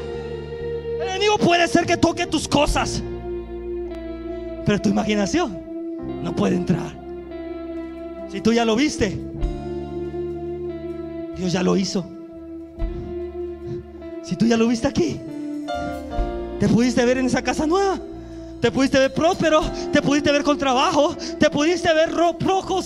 El 1.02 1.10
enemigo 1.10 1.38
puede 1.38 1.68
ser 1.68 1.86
que 1.86 1.98
toque 1.98 2.26
tus 2.26 2.48
cosas. 2.48 3.04
Pero 4.66 4.80
tu 4.80 4.88
imaginación 4.88 5.62
no 6.24 6.34
puede 6.34 6.56
entrar. 6.56 6.98
Si 8.32 8.40
tú 8.40 8.54
ya 8.54 8.64
lo 8.64 8.78
viste, 8.78 9.20
Dios 11.36 11.52
ya 11.52 11.62
lo 11.62 11.76
hizo. 11.76 12.06
Si 14.24 14.38
tú 14.38 14.46
ya 14.46 14.56
lo 14.56 14.66
viste 14.70 14.88
aquí, 14.88 15.20
te 16.60 16.68
pudiste 16.68 17.06
ver 17.06 17.18
en 17.18 17.26
esa 17.26 17.42
casa 17.42 17.66
nueva. 17.66 18.00
te 18.62 18.72
pudiste 18.72 19.00
ver 19.00 19.14
próspero, 19.14 19.62
te 19.94 20.02
pudiste 20.02 20.32
ver 20.32 20.44
con 20.44 20.58
trabajo, 20.58 21.16
te 21.40 21.50
pudiste 21.50 21.94
ver 21.94 22.12
rojo 22.12 22.82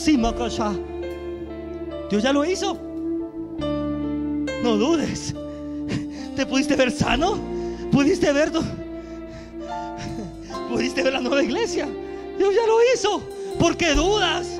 Dios 2.09 2.21
ya 2.21 2.31
lo 2.31 2.45
hizo. 2.45 2.77
No 4.63 4.77
dudes. 4.77 5.33
¿Te 6.35 6.45
pudiste 6.45 6.75
ver 6.75 6.91
sano? 6.91 7.39
¿Pudiste 7.91 8.31
ver? 8.31 8.51
¿Pudiste 10.69 11.03
ver 11.03 11.13
la 11.13 11.21
nueva 11.21 11.43
iglesia? 11.43 11.87
Dios 12.37 12.53
ya 12.53 12.67
lo 12.67 12.77
hizo. 12.93 13.21
¿Por 13.59 13.75
qué 13.77 13.93
dudas? 13.93 14.59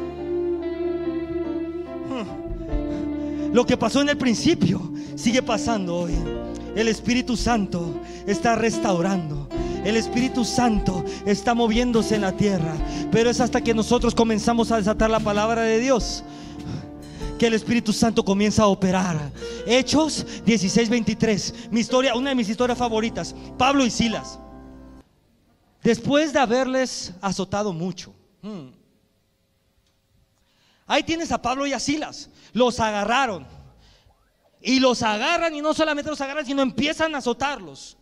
Lo 3.54 3.66
que 3.66 3.78
pasó 3.78 4.02
en 4.02 4.10
el 4.10 4.18
principio 4.18 4.82
sigue 5.16 5.44
pasando 5.44 5.96
hoy. 5.96 6.14
El 6.76 6.88
Espíritu 6.88 7.38
Santo 7.38 8.02
está 8.26 8.56
restaurando. 8.56 9.48
El 9.84 9.96
Espíritu 9.96 10.46
Santo 10.46 11.04
está 11.26 11.54
moviéndose 11.54 12.16
en 12.16 12.22
la 12.22 12.32
tierra. 12.32 12.76
Pero 13.12 13.30
es 13.30 13.40
hasta 13.40 13.62
que 13.62 13.74
nosotros 13.74 14.16
comenzamos 14.16 14.72
a 14.72 14.78
desatar 14.78 15.10
la 15.10 15.20
palabra 15.20 15.62
de 15.62 15.80
Dios 15.80 16.24
que 17.38 17.48
el 17.48 17.54
Espíritu 17.56 17.92
Santo 17.92 18.24
comienza 18.24 18.64
a 18.64 18.68
operar. 18.68 19.32
Hechos 19.66 20.26
16:23. 20.46 21.72
Mi 21.72 21.82
historia, 21.82 22.16
una 22.16 22.30
de 22.30 22.36
mis 22.36 22.50
historias 22.50 22.78
favoritas. 22.78 23.36
Pablo 23.58 23.86
y 23.86 23.92
Silas. 23.92 24.40
Después 25.84 26.32
de 26.32 26.40
haberles 26.40 27.14
azotado 27.22 27.74
mucho. 27.74 28.14
Hmm, 28.42 28.70
ahí 30.88 31.04
tienes 31.04 31.32
a 31.32 31.42
Pablo 31.42 31.68
y 31.68 31.74
a 31.74 31.80
Silas. 31.80 32.30
Los 32.54 32.80
agarraron 32.80 33.46
y 34.64 34.80
los 34.80 35.04
agarran 35.04 35.54
y 35.54 35.62
no 35.62 35.74
solamente 35.74 36.10
los 36.10 36.22
agarran, 36.22 36.46
sino 36.46 36.62
empiezan 36.62 37.14
a 37.14 37.18
azotarlos. 37.18 37.98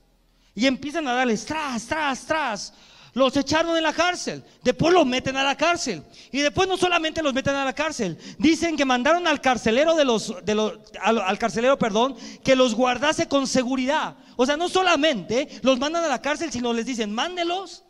Y 0.54 0.68
empiezan 0.68 1.08
a 1.08 1.14
darles 1.14 1.46
tras, 1.46 1.88
tras, 1.88 2.26
tras. 2.26 2.74
Los 3.14 3.36
echaron 3.36 3.76
en 3.76 3.84
la 3.84 3.94
cárcel. 3.94 4.44
Después 4.64 4.94
los 4.94 5.06
meten 5.06 5.36
a 5.38 5.44
la 5.44 5.58
cárcel. 5.58 6.04
Y 6.32 6.42
después 6.42 6.68
no 6.68 6.78
solamente 6.78 7.24
los 7.24 7.34
meten 7.34 7.56
a 7.56 7.66
la 7.66 7.74
cárcel. 7.74 8.18
Dicen 8.38 8.78
que 8.78 8.86
mandaron 8.86 9.28
al 9.28 9.42
carcelero 9.42 9.96
de 9.96 10.06
los, 10.06 10.36
de 10.46 10.54
los 10.54 10.74
al, 11.02 11.38
carcelero, 11.40 11.80
perdón, 11.80 12.16
que 12.44 12.56
los 12.56 12.76
guardase 12.76 13.28
con 13.28 13.48
seguridad. 13.48 14.16
O 14.36 14.46
sea, 14.46 14.56
no 14.56 14.70
solamente 14.70 15.48
los 15.64 15.80
mandan 15.80 16.04
a 16.04 16.10
la 16.10 16.22
cárcel, 16.22 16.52
sino 16.52 16.74
les 16.74 16.86
dicen, 16.86 17.12
mándelos 17.12 17.84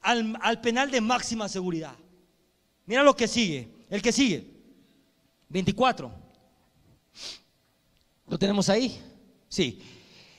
al, 0.00 0.36
al 0.40 0.60
penal 0.62 0.90
de 0.90 1.02
máxima 1.02 1.48
seguridad. 1.48 1.94
Mira 2.86 3.02
lo 3.02 3.14
que 3.14 3.28
sigue. 3.28 3.68
El 3.90 4.00
que 4.00 4.10
sigue. 4.10 4.50
24. 5.50 6.25
¿Lo 8.28 8.38
tenemos 8.38 8.68
ahí? 8.68 9.00
Sí. 9.48 9.80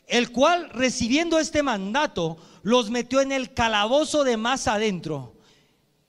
El 0.08 0.32
cual, 0.32 0.70
recibiendo 0.70 1.40
este 1.40 1.64
mandato, 1.64 2.38
los 2.64 2.90
metió 2.90 3.22
en 3.22 3.32
el 3.32 3.54
calabozo 3.54 4.24
de 4.24 4.38
más 4.38 4.68
adentro 4.68 5.36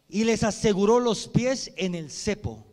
y 0.08 0.24
les 0.24 0.42
aseguró 0.42 1.00
los 1.00 1.28
pies 1.28 1.72
en 1.76 1.94
el 1.94 2.10
cepo. 2.10 2.64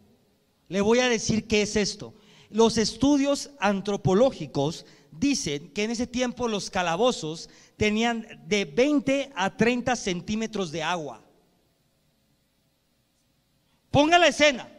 Le 0.68 0.82
voy 0.82 0.99
a 0.99 1.10
decir 1.10 1.47
qué 1.47 1.64
es 1.64 1.76
esto. 1.76 2.14
Los 2.49 2.78
estudios 2.78 3.51
antropológicos 3.60 4.86
dicen 5.12 5.70
que 5.72 5.84
en 5.84 5.91
ese 5.91 6.08
tiempo 6.08 6.47
los 6.47 6.70
calabozos 6.70 7.49
tenían 7.78 8.28
de 8.47 8.66
20 8.66 9.32
a 9.36 9.56
30 9.56 9.95
centímetros 9.95 10.72
de 10.72 10.84
agua. 10.84 11.24
Ponga 13.91 14.20
la 14.20 14.28
escena. 14.28 14.70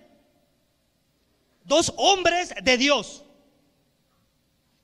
Dos 1.64 1.92
hombres 1.96 2.54
de 2.62 2.76
Dios 2.76 3.25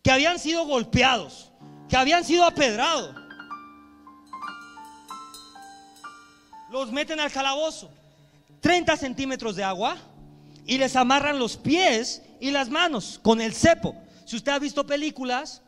que 0.03 0.11
habían 0.11 0.38
sido 0.38 0.66
golpeados, 0.66 1.50
que 1.88 1.96
habían 1.96 2.24
sido 2.24 2.44
apedrados. 2.44 3.14
Los 6.70 6.90
meten 6.90 7.20
al 7.20 7.30
calabozo, 7.30 7.90
30 8.61 8.96
centímetros 8.96 9.57
de 9.57 9.64
agua, 9.64 9.96
y 10.66 10.78
les 10.78 10.96
amarran 10.96 11.38
los 11.38 11.57
pies 11.57 12.22
y 12.40 12.50
las 12.50 12.68
manos 12.68 13.20
con 13.22 13.40
el 13.40 13.55
cepo. 13.55 13.94
Si 14.24 14.36
usted 14.36 14.53
ha 14.53 14.59
visto 14.59 14.86
películas, 14.86 15.62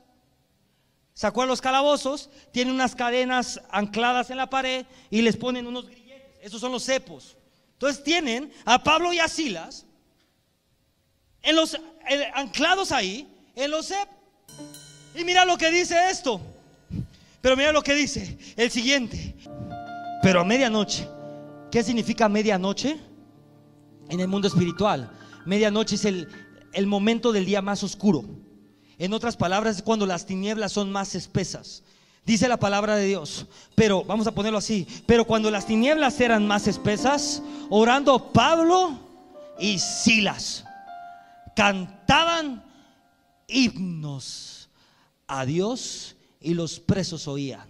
sacó 1.13 1.47
los 1.47 1.61
calabozos, 1.61 2.31
tiene 2.53 2.73
unas 2.73 2.95
cadenas 2.95 3.61
ancladas 3.71 4.31
en 4.31 4.37
la 4.37 4.51
pared 4.51 4.87
y 5.11 5.23
les 5.23 5.37
ponen 5.37 5.67
unos 5.67 5.87
grilletes. 5.87 6.39
Esos 6.43 6.61
son 6.61 6.73
los 6.73 6.85
cepos. 6.85 7.37
Entonces 7.73 8.03
tienen 8.03 8.53
a 8.65 8.83
Pablo 8.83 9.13
y 9.13 9.19
a 9.19 9.29
Silas 9.29 9.85
en 11.43 11.57
los, 11.57 11.75
eh, 11.75 12.31
anclados 12.35 12.93
ahí 12.93 13.29
en 13.55 13.71
los 13.71 13.87
cepos. 13.87 14.24
Y 15.15 15.25
mira 15.25 15.45
lo 15.45 15.57
que 15.57 15.71
dice 15.71 16.11
esto. 16.11 16.41
Pero 17.41 17.57
mira 17.57 17.73
lo 17.73 17.83
que 17.83 17.95
dice 17.95 18.39
el 18.57 18.71
siguiente. 18.71 19.35
Pero 20.23 20.41
a 20.41 20.45
medianoche. 20.45 21.07
¿Qué 21.71 21.83
significa 21.83 22.29
medianoche? 22.29 22.99
En 24.09 24.21
el 24.21 24.29
mundo 24.29 24.49
espiritual. 24.49 25.11
Medianoche 25.45 25.97
es 25.97 26.05
el, 26.05 26.29
el 26.73 26.87
momento 26.87 27.33
del 27.33 27.45
día 27.45 27.63
más 27.63 27.83
oscuro. 27.83 28.25
En 28.99 29.13
otras 29.13 29.37
palabras, 29.37 29.77
es 29.77 29.83
cuando 29.83 30.07
las 30.07 30.27
tinieblas 30.27 30.73
son 30.73 30.91
más 30.91 31.15
espesas. 31.15 31.83
Dice 32.25 32.49
la 32.49 32.57
palabra 32.57 32.97
de 32.97 33.07
Dios. 33.07 33.47
Pero, 33.75 34.05
vamos 34.05 34.27
a 34.27 34.33
ponerlo 34.33 34.59
así. 34.59 34.87
Pero 35.07 35.27
cuando 35.27 35.51
las 35.51 35.67
tinieblas 35.67 36.21
eran 36.21 36.47
más 36.47 36.67
espesas, 36.67 37.43
orando 37.69 38.33
Pablo 38.33 38.99
y 39.59 39.79
Silas 39.79 40.65
cantaban 41.55 42.64
himnos 43.47 44.69
a 45.27 45.45
Dios 45.45 46.17
y 46.41 46.55
los 46.55 46.81
presos 46.81 47.27
oían. 47.29 47.69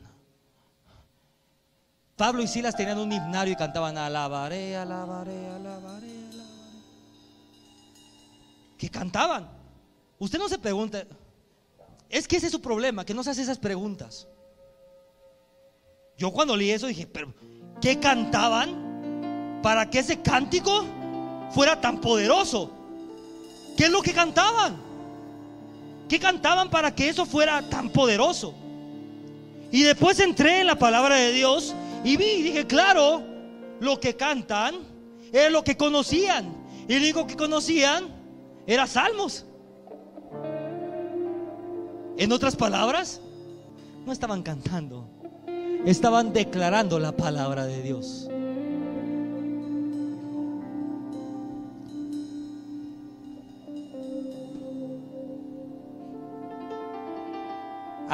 Pablo 2.17 2.43
y 2.43 2.47
Silas 2.47 2.77
tenían 2.77 2.99
un 2.99 3.13
himnario 3.13 3.55
y 3.55 3.57
cantaban 3.57 3.99
alabaré, 3.99 4.77
alabaré, 4.77 5.49
alabaré, 5.49 6.17
alabaré. 6.19 6.45
Que 8.79 8.89
cantaban. 8.89 9.49
Usted 10.19 10.39
no 10.39 10.49
se 10.49 10.59
pregunta, 10.59 11.05
es 12.09 12.29
que 12.29 12.37
ese 12.37 12.47
es 12.47 12.53
su 12.53 12.61
problema, 12.61 13.05
que 13.05 13.15
no 13.15 13.25
se 13.25 13.31
hace 13.31 13.43
esas 13.43 13.59
preguntas. 13.59 14.29
Yo 16.17 16.31
cuando 16.31 16.57
leí 16.57 16.71
eso 16.71 16.87
dije, 16.87 17.07
pero 17.07 17.35
¿qué 17.81 17.99
cantaban 17.99 19.61
para 19.63 19.91
que 19.91 19.99
ese 19.99 20.23
cántico 20.23 20.85
fuera 21.51 21.81
tan 21.81 22.01
poderoso? 22.01 22.71
¿Qué 23.77 23.87
es 23.87 23.91
lo 23.91 24.03
que 24.03 24.13
cantaban? 24.13 24.81
¿Qué 26.15 26.21
cantaban 26.21 26.71
para 26.71 26.95
que 26.95 27.09
eso 27.09 27.27
fuera 27.27 27.61
tan 27.69 27.91
poderoso? 27.91 28.55
Y 29.73 29.83
después 29.83 30.21
entré 30.21 30.61
en 30.61 30.69
la 30.69 30.79
palabra 30.79 31.17
de 31.17 31.33
Dios 31.33 31.75
y 32.05 32.17
vi 32.17 32.25
y 32.25 32.43
dije, 32.43 32.69
claro, 32.69 33.21
lo 33.81 33.99
que 33.99 34.15
cantan 34.15 34.77
es 35.33 35.51
lo 35.51 35.65
que 35.65 35.77
conocían. 35.77 36.55
Y 36.87 36.93
lo 36.93 37.01
único 37.01 37.27
que 37.27 37.35
conocían 37.35 38.05
era 38.65 38.87
salmos. 38.87 39.45
En 42.17 42.31
otras 42.31 42.55
palabras, 42.55 43.21
no 44.07 44.13
estaban 44.13 44.45
cantando, 44.45 45.09
estaban 45.85 46.33
declarando 46.33 47.01
la 47.01 47.11
palabra 47.17 47.67
de 47.67 47.83
Dios. 47.83 48.29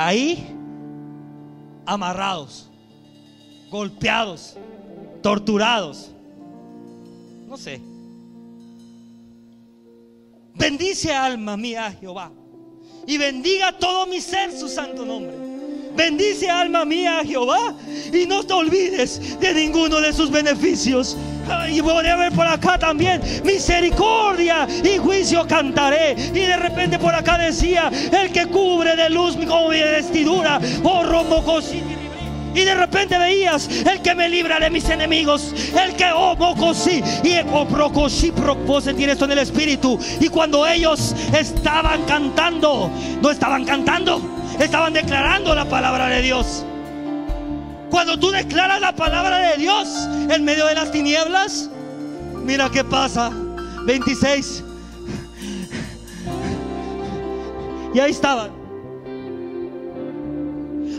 Ahí 0.07 0.46
amarrados, 1.84 2.70
golpeados, 3.70 4.57
torturados. 5.22 6.11
No 7.46 7.57
sé. 7.59 7.80
Bendice 10.55 11.12
alma 11.12 11.57
mía 11.57 11.94
Jehová 12.01 12.32
y 13.07 13.18
bendiga 13.18 13.78
todo 13.78 14.07
mi 14.07 14.20
ser 14.20 14.57
su 14.59 14.68
santo 14.68 15.05
nombre. 15.05 15.34
Bendice 15.94 16.48
alma 16.48 16.84
mía 16.86 17.22
Jehová 17.24 17.74
y 18.12 18.24
no 18.24 18.42
te 18.44 18.55
olvides 18.55 19.38
de 19.38 19.53
ninguno 19.53 20.01
de 20.01 20.12
sus 20.14 20.30
beneficios. 20.30 21.16
Y 21.68 21.80
voy 21.80 22.07
a 22.07 22.16
ver 22.16 22.32
por 22.32 22.46
acá 22.46 22.78
también 22.78 23.20
misericordia 23.44 24.66
y 24.84 24.98
juicio 24.98 25.46
cantaré. 25.46 26.12
Y 26.12 26.40
de 26.40 26.57
repente 26.57 26.98
por 26.98 27.14
acá 27.14 27.38
decía, 27.38 27.90
el 28.12 28.32
que 28.32 28.46
cubre 28.46 28.96
de 28.96 29.11
luz 29.11 29.36
mi 29.36 29.46
vestidura, 29.46 30.61
oh 30.82 31.03
y 32.55 32.64
de 32.64 32.74
repente 32.74 33.16
veías 33.16 33.68
el 33.68 34.01
que 34.03 34.14
me 34.14 34.28
libra 34.28 34.59
de 34.59 34.70
mis 34.70 34.88
enemigos, 34.88 35.55
el 35.80 35.94
que 35.94 36.07
oh 36.12 36.34
mocosí 36.36 37.03
y 37.22 37.38
oh 37.53 37.66
procosí, 37.66 38.32
puedo 38.32 38.80
sentir 38.80 39.09
esto 39.09 39.24
en 39.26 39.32
el 39.32 39.38
espíritu. 39.38 39.98
Y 40.20 40.28
cuando 40.28 40.66
ellos 40.66 41.14
estaban 41.32 42.03
cantando, 42.05 42.90
no 43.22 43.30
estaban 43.30 43.64
cantando, 43.64 44.20
estaban 44.59 44.92
declarando 44.92 45.55
la 45.55 45.64
palabra 45.64 46.09
de 46.09 46.22
Dios. 46.22 46.64
Cuando 47.91 48.18
tú 48.18 48.30
declaras 48.30 48.80
la 48.80 48.95
palabra 48.95 49.38
de 49.38 49.57
Dios 49.57 49.88
en 50.28 50.45
medio 50.45 50.66
de 50.66 50.74
las 50.74 50.91
tinieblas, 50.91 51.68
mira 52.45 52.70
qué 52.70 52.84
pasa. 52.84 53.30
26. 53.84 54.64
Y 57.95 57.99
ahí 57.99 58.11
estaban. 58.11 58.51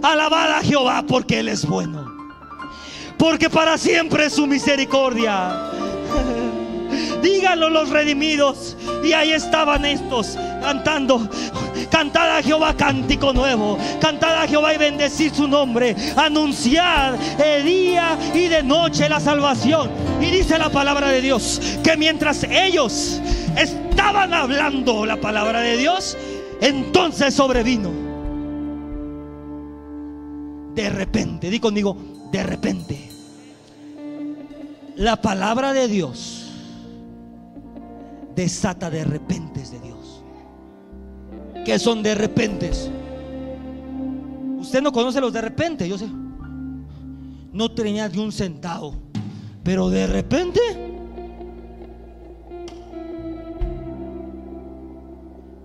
Alabad 0.04 0.58
a 0.58 0.62
Jehová 0.62 1.04
porque 1.08 1.40
Él 1.40 1.48
es 1.48 1.66
bueno 1.66 2.12
porque 3.22 3.52
para 3.52 3.78
siempre 3.78 4.26
es 4.26 4.34
su 4.34 4.48
misericordia. 4.48 5.70
Díganlo 7.22 7.70
los 7.70 7.90
redimidos. 7.90 8.78
Y 9.04 9.14
ahí 9.14 9.32
estaban 9.32 9.86
estos 9.86 10.38
cantando. 10.62 11.30
Cantad 11.90 12.38
a 12.38 12.42
Jehová 12.42 12.76
cántico 12.76 13.34
nuevo. 13.34 13.78
Cantad 14.00 14.42
a 14.42 14.48
Jehová 14.48 14.74
y 14.74 14.78
bendecir 14.78 15.34
su 15.34 15.48
nombre. 15.48 15.96
Anunciad 16.16 17.14
de 17.38 17.64
día 17.64 18.18
y 18.34 18.48
de 18.48 18.64
noche 18.64 19.10
la 19.10 19.20
salvación. 19.20 19.90
Y 20.22 20.26
dice 20.26 20.58
la 20.58 20.70
palabra 20.70 21.10
de 21.10 21.22
Dios 21.22 21.62
que 21.84 21.98
mientras 21.98 22.44
ellos 22.44 23.22
estaban 23.58 24.34
hablando 24.34 25.06
la 25.06 25.20
palabra 25.20 25.62
de 25.62 25.78
Dios, 25.78 26.18
entonces 26.62 27.34
sobrevino. 27.34 27.92
De 30.76 30.90
repente, 30.90 31.50
di 31.50 31.60
conmigo, 31.60 31.98
de 32.32 32.44
repente. 32.44 33.10
La 34.96 35.22
palabra 35.22 35.74
de 35.74 35.88
Dios 35.88 36.41
desata 38.36 38.90
de 38.90 39.04
repentes 39.04 39.72
de 39.72 39.80
Dios. 39.80 40.24
Que 41.66 41.78
son 41.80 42.02
de 42.02 42.16
repentes? 42.16 42.90
Usted 44.58 44.82
no 44.82 44.92
conoce 44.92 45.20
los 45.20 45.34
de 45.34 45.42
repente, 45.42 45.88
yo 45.88 45.98
sé. 45.98 46.08
No 47.52 47.72
tenía 47.72 48.08
de 48.08 48.20
un 48.20 48.32
centavo, 48.32 48.96
pero 49.64 49.90
de 49.90 50.08
repente 50.08 50.60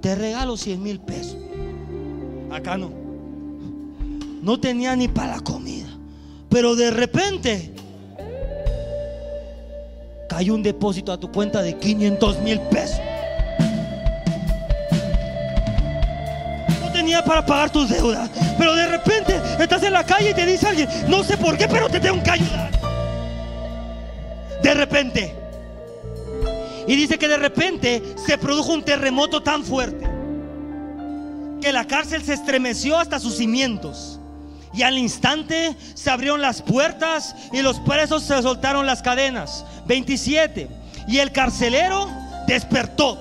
te 0.01 0.15
regalo 0.15 0.57
100 0.57 0.83
mil 0.83 1.01
pesos. 1.01 1.39
Acá 2.51 2.77
no. 2.77 2.91
No 4.43 4.61
tenía 4.61 4.95
ni 4.97 5.09
para 5.09 5.37
la 5.37 5.41
comida, 5.41 5.89
pero 6.49 6.75
de 6.77 6.91
repente 6.91 7.76
hay 10.37 10.51
un 10.51 10.63
depósito 10.63 11.13
a 11.13 11.19
tu 11.19 11.33
cuenta 11.33 11.63
de 11.63 11.79
500 11.79 12.41
mil 12.41 12.61
pesos. 12.61 13.01
No 16.83 16.93
tenía 16.93 17.25
para 17.25 17.47
pagar 17.47 17.71
tus 17.71 17.89
deudas, 17.89 18.29
pero 18.59 18.75
de 18.75 18.87
repente 18.87 19.41
estás 19.59 19.83
en 19.83 19.95
la 19.95 20.05
calle 20.05 20.31
y 20.31 20.35
te 20.35 20.45
dice 20.45 20.69
alguien, 20.69 20.89
no 21.09 21.25
sé 21.25 21.39
por 21.39 21.57
qué, 21.57 21.67
pero 21.67 21.89
te 21.89 22.01
tengo 22.01 22.23
que 22.23 22.31
ayudar. 22.31 22.71
De 24.63 24.75
repente. 24.75 25.35
Y 26.87 26.97
dice 26.97 27.19
que 27.19 27.29
de 27.29 27.39
repente 27.39 28.03
se 28.27 28.37
produjo 28.37 28.75
un 28.75 28.83
terremoto 28.83 29.43
tan 29.43 29.65
fuerte 29.65 30.07
que 31.63 31.73
la 31.73 31.87
cárcel 31.87 32.23
se 32.23 32.35
estremeció 32.35 32.99
hasta 32.99 33.19
sus 33.19 33.37
cimientos. 33.37 34.21
Y 34.73 34.83
al 34.83 34.99
instante 34.99 35.77
se 35.95 36.11
abrieron 36.11 36.41
las 36.41 36.63
puertas 36.63 37.35
y 37.53 37.63
los 37.63 37.81
presos 37.81 38.23
se 38.23 38.43
soltaron 38.43 38.87
las 38.87 39.03
cadenas. 39.03 39.65
27. 39.87 40.69
Y 41.09 41.19
el 41.19 41.33
carcelero 41.33 42.09
despertó. 42.47 43.19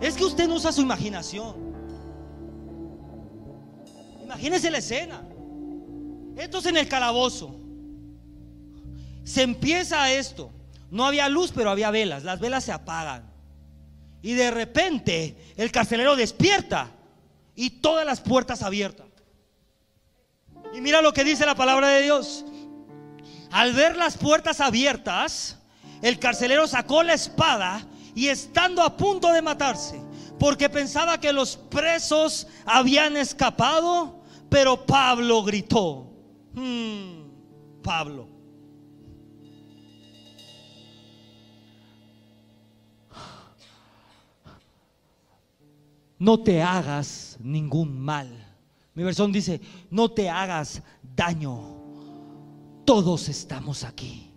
Es 0.00 0.14
que 0.14 0.24
usted 0.24 0.48
no 0.48 0.56
usa 0.56 0.72
su 0.72 0.82
imaginación. 0.82 1.54
Imagínese 4.22 4.70
la 4.70 4.78
escena. 4.78 5.22
Esto 6.36 6.58
es 6.58 6.66
en 6.66 6.76
el 6.76 6.88
calabozo. 6.88 7.54
Se 9.24 9.42
empieza 9.42 10.12
esto. 10.12 10.50
No 10.90 11.06
había 11.06 11.28
luz, 11.28 11.52
pero 11.54 11.70
había 11.70 11.90
velas. 11.90 12.24
Las 12.24 12.40
velas 12.40 12.64
se 12.64 12.72
apagan. 12.72 13.32
Y 14.22 14.32
de 14.32 14.50
repente 14.50 15.36
el 15.56 15.70
carcelero 15.70 16.16
despierta 16.16 16.90
y 17.54 17.70
todas 17.70 18.04
las 18.04 18.20
puertas 18.20 18.62
abiertas. 18.62 19.06
Y 20.72 20.80
mira 20.80 21.02
lo 21.02 21.12
que 21.12 21.24
dice 21.24 21.46
la 21.46 21.54
palabra 21.54 21.88
de 21.88 22.02
Dios. 22.02 22.44
Al 23.50 23.72
ver 23.72 23.96
las 23.96 24.18
puertas 24.18 24.60
abiertas, 24.60 25.58
el 26.02 26.18
carcelero 26.18 26.66
sacó 26.66 27.02
la 27.02 27.14
espada 27.14 27.86
y 28.14 28.28
estando 28.28 28.82
a 28.82 28.96
punto 28.96 29.32
de 29.32 29.42
matarse, 29.42 30.00
porque 30.38 30.68
pensaba 30.68 31.20
que 31.20 31.32
los 31.32 31.56
presos 31.56 32.48
habían 32.66 33.16
escapado, 33.16 34.22
pero 34.48 34.84
Pablo 34.84 35.42
gritó, 35.44 36.12
hmm, 36.54 37.82
Pablo, 37.82 38.33
no 46.18 46.40
te 46.40 46.62
hagas 46.62 47.36
ningún 47.40 47.98
mal. 48.00 48.28
Mi 48.94 49.02
versión 49.02 49.32
dice, 49.32 49.60
no 49.90 50.10
te 50.10 50.28
hagas 50.28 50.82
daño. 51.16 51.82
Todos 52.84 53.28
estamos 53.28 53.82
aquí. 53.82 54.30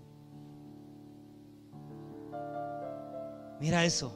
Mira 3.59 3.85
eso. 3.85 4.13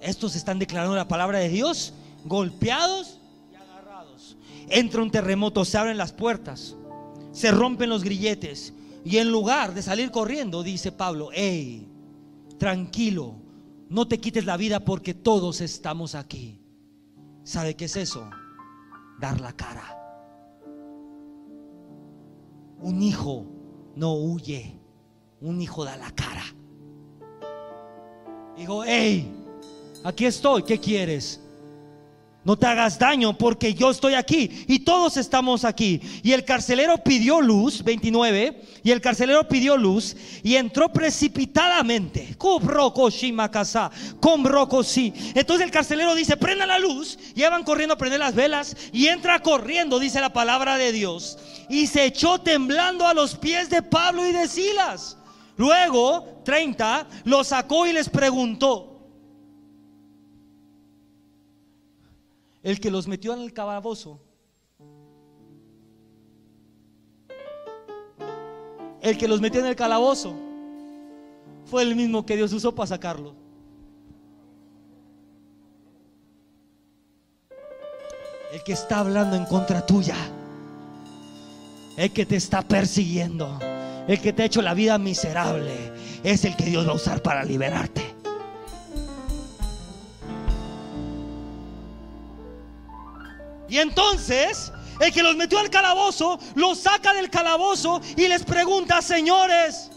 Estos 0.00 0.36
están 0.36 0.58
declarando 0.58 0.94
la 0.94 1.08
palabra 1.08 1.38
de 1.38 1.48
Dios, 1.48 1.94
golpeados 2.24 3.18
y 3.50 3.54
agarrados. 3.54 4.36
Entra 4.68 5.02
un 5.02 5.10
terremoto, 5.10 5.64
se 5.64 5.78
abren 5.78 5.96
las 5.96 6.12
puertas, 6.12 6.76
se 7.32 7.50
rompen 7.50 7.88
los 7.88 8.04
grilletes. 8.04 8.74
Y 9.04 9.18
en 9.18 9.30
lugar 9.30 9.74
de 9.74 9.82
salir 9.82 10.10
corriendo, 10.10 10.62
dice 10.62 10.92
Pablo, 10.92 11.30
hey, 11.32 11.88
tranquilo, 12.58 13.34
no 13.88 14.08
te 14.08 14.18
quites 14.18 14.46
la 14.46 14.56
vida 14.56 14.80
porque 14.80 15.14
todos 15.14 15.60
estamos 15.60 16.14
aquí. 16.14 16.60
¿Sabe 17.42 17.76
qué 17.76 17.84
es 17.84 17.96
eso? 17.96 18.28
Dar 19.20 19.40
la 19.40 19.52
cara. 19.52 20.00
Un 22.80 23.02
hijo 23.02 23.46
no 23.96 24.14
huye, 24.14 24.80
un 25.40 25.60
hijo 25.60 25.84
da 25.84 25.96
la 25.96 26.10
cara. 26.10 26.44
Digo, 28.56 28.84
hey, 28.84 29.32
aquí 30.04 30.26
estoy, 30.26 30.62
¿qué 30.62 30.78
quieres? 30.78 31.43
No 32.44 32.56
te 32.56 32.66
hagas 32.66 32.98
daño 32.98 33.38
porque 33.38 33.72
yo 33.72 33.90
estoy 33.90 34.14
aquí 34.14 34.64
y 34.68 34.80
todos 34.80 35.16
estamos 35.16 35.64
aquí. 35.64 36.00
Y 36.22 36.32
el 36.32 36.44
carcelero 36.44 36.98
pidió 36.98 37.40
luz, 37.40 37.82
29, 37.82 38.62
y 38.82 38.90
el 38.90 39.00
carcelero 39.00 39.48
pidió 39.48 39.78
luz 39.78 40.14
y 40.42 40.56
entró 40.56 40.92
precipitadamente. 40.92 42.36
Entonces 45.34 45.64
el 45.64 45.70
carcelero 45.70 46.14
dice, 46.14 46.36
prenda 46.36 46.66
la 46.66 46.78
luz, 46.78 47.18
llevan 47.34 47.64
corriendo 47.64 47.94
a 47.94 47.98
prender 47.98 48.20
las 48.20 48.34
velas 48.34 48.76
y 48.92 49.06
entra 49.06 49.40
corriendo, 49.40 49.98
dice 49.98 50.20
la 50.20 50.34
palabra 50.34 50.76
de 50.76 50.92
Dios. 50.92 51.38
Y 51.70 51.86
se 51.86 52.04
echó 52.04 52.40
temblando 52.40 53.06
a 53.06 53.14
los 53.14 53.36
pies 53.36 53.70
de 53.70 53.80
Pablo 53.82 54.26
y 54.26 54.32
de 54.32 54.48
Silas. 54.48 55.16
Luego, 55.56 56.42
30, 56.44 57.06
lo 57.24 57.42
sacó 57.42 57.86
y 57.86 57.92
les 57.92 58.10
preguntó. 58.10 58.93
El 62.64 62.80
que 62.80 62.90
los 62.90 63.06
metió 63.06 63.34
en 63.34 63.42
el 63.42 63.52
calabozo, 63.52 64.18
el 69.02 69.18
que 69.18 69.28
los 69.28 69.42
metió 69.42 69.60
en 69.60 69.66
el 69.66 69.76
calabozo, 69.76 70.34
fue 71.66 71.82
el 71.82 71.94
mismo 71.94 72.24
que 72.24 72.36
Dios 72.36 72.52
usó 72.54 72.74
para 72.74 72.86
sacarlos. 72.86 73.34
El 78.50 78.62
que 78.62 78.72
está 78.72 79.00
hablando 79.00 79.36
en 79.36 79.44
contra 79.44 79.84
tuya, 79.84 80.16
el 81.98 82.12
que 82.12 82.24
te 82.24 82.36
está 82.36 82.62
persiguiendo, 82.62 83.58
el 84.08 84.18
que 84.20 84.32
te 84.32 84.42
ha 84.42 84.46
hecho 84.46 84.62
la 84.62 84.72
vida 84.72 84.96
miserable, 84.96 85.92
es 86.22 86.46
el 86.46 86.56
que 86.56 86.64
Dios 86.64 86.86
va 86.86 86.92
a 86.92 86.96
usar 86.96 87.20
para 87.20 87.44
liberarte. 87.44 88.03
Y 93.68 93.78
entonces 93.78 94.72
el 95.00 95.12
que 95.12 95.22
los 95.22 95.36
metió 95.36 95.58
al 95.58 95.70
calabozo 95.70 96.38
los 96.54 96.78
saca 96.78 97.12
del 97.14 97.30
calabozo 97.30 98.00
y 98.16 98.28
les 98.28 98.44
pregunta, 98.44 99.02
señores, 99.02 99.90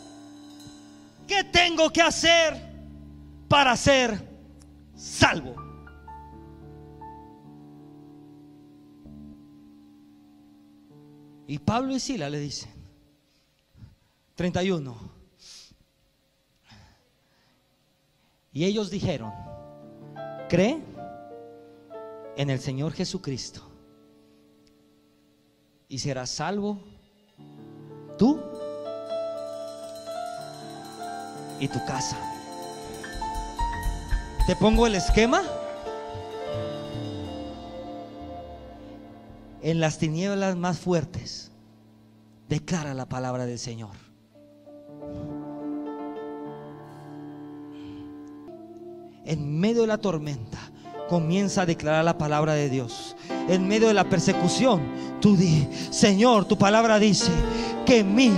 ¿qué 1.28 1.44
tengo 1.44 1.92
que 1.92 2.02
hacer 2.02 2.60
para 3.48 3.76
ser 3.76 4.28
salvo? 4.96 5.56
Y 11.48 11.60
Pablo 11.60 11.96
y 11.96 12.00
Sila 12.00 12.30
le 12.30 12.40
dicen, 12.40 12.70
31. 14.36 15.18
Y 18.52 18.66
ellos 18.66 18.90
dijeron, 18.92 19.32
cree 20.50 20.82
en 22.38 22.50
el 22.50 22.60
Señor 22.60 22.94
Jesucristo 22.94 23.62
y 25.90 26.00
serás 26.00 26.30
salvo 26.30 26.80
tú 28.18 28.40
y 31.60 31.68
tu 31.68 31.84
casa. 31.86 32.18
¿Te 34.46 34.56
pongo 34.56 34.88
el 34.88 34.96
esquema? 34.96 35.44
en 39.62 39.82
las 39.82 39.98
tinieblas 39.98 40.56
más 40.56 40.80
fuertes, 40.80 41.52
declara 42.48 42.94
la 42.94 43.10
palabra 43.10 43.46
del 43.46 43.60
Señor. 43.60 43.96
En 49.26 49.60
medio 49.60 49.82
de 49.82 49.88
la 49.88 49.98
tormenta, 49.98 50.67
comienza 51.08 51.62
a 51.62 51.66
declarar 51.66 52.06
la 52.06 52.18
palabra 52.18 52.54
de 52.54 52.70
Dios. 52.70 53.16
En 53.50 53.68
medio 53.68 53.88
de 53.88 53.94
la 53.94 54.04
persecución, 54.04 54.82
tú 55.22 55.36
di, 55.36 55.68
Señor, 55.90 56.46
tu 56.46 56.58
palabra 56.58 57.00
dice 57.00 57.32
que 57.86 58.04
mil, 58.04 58.34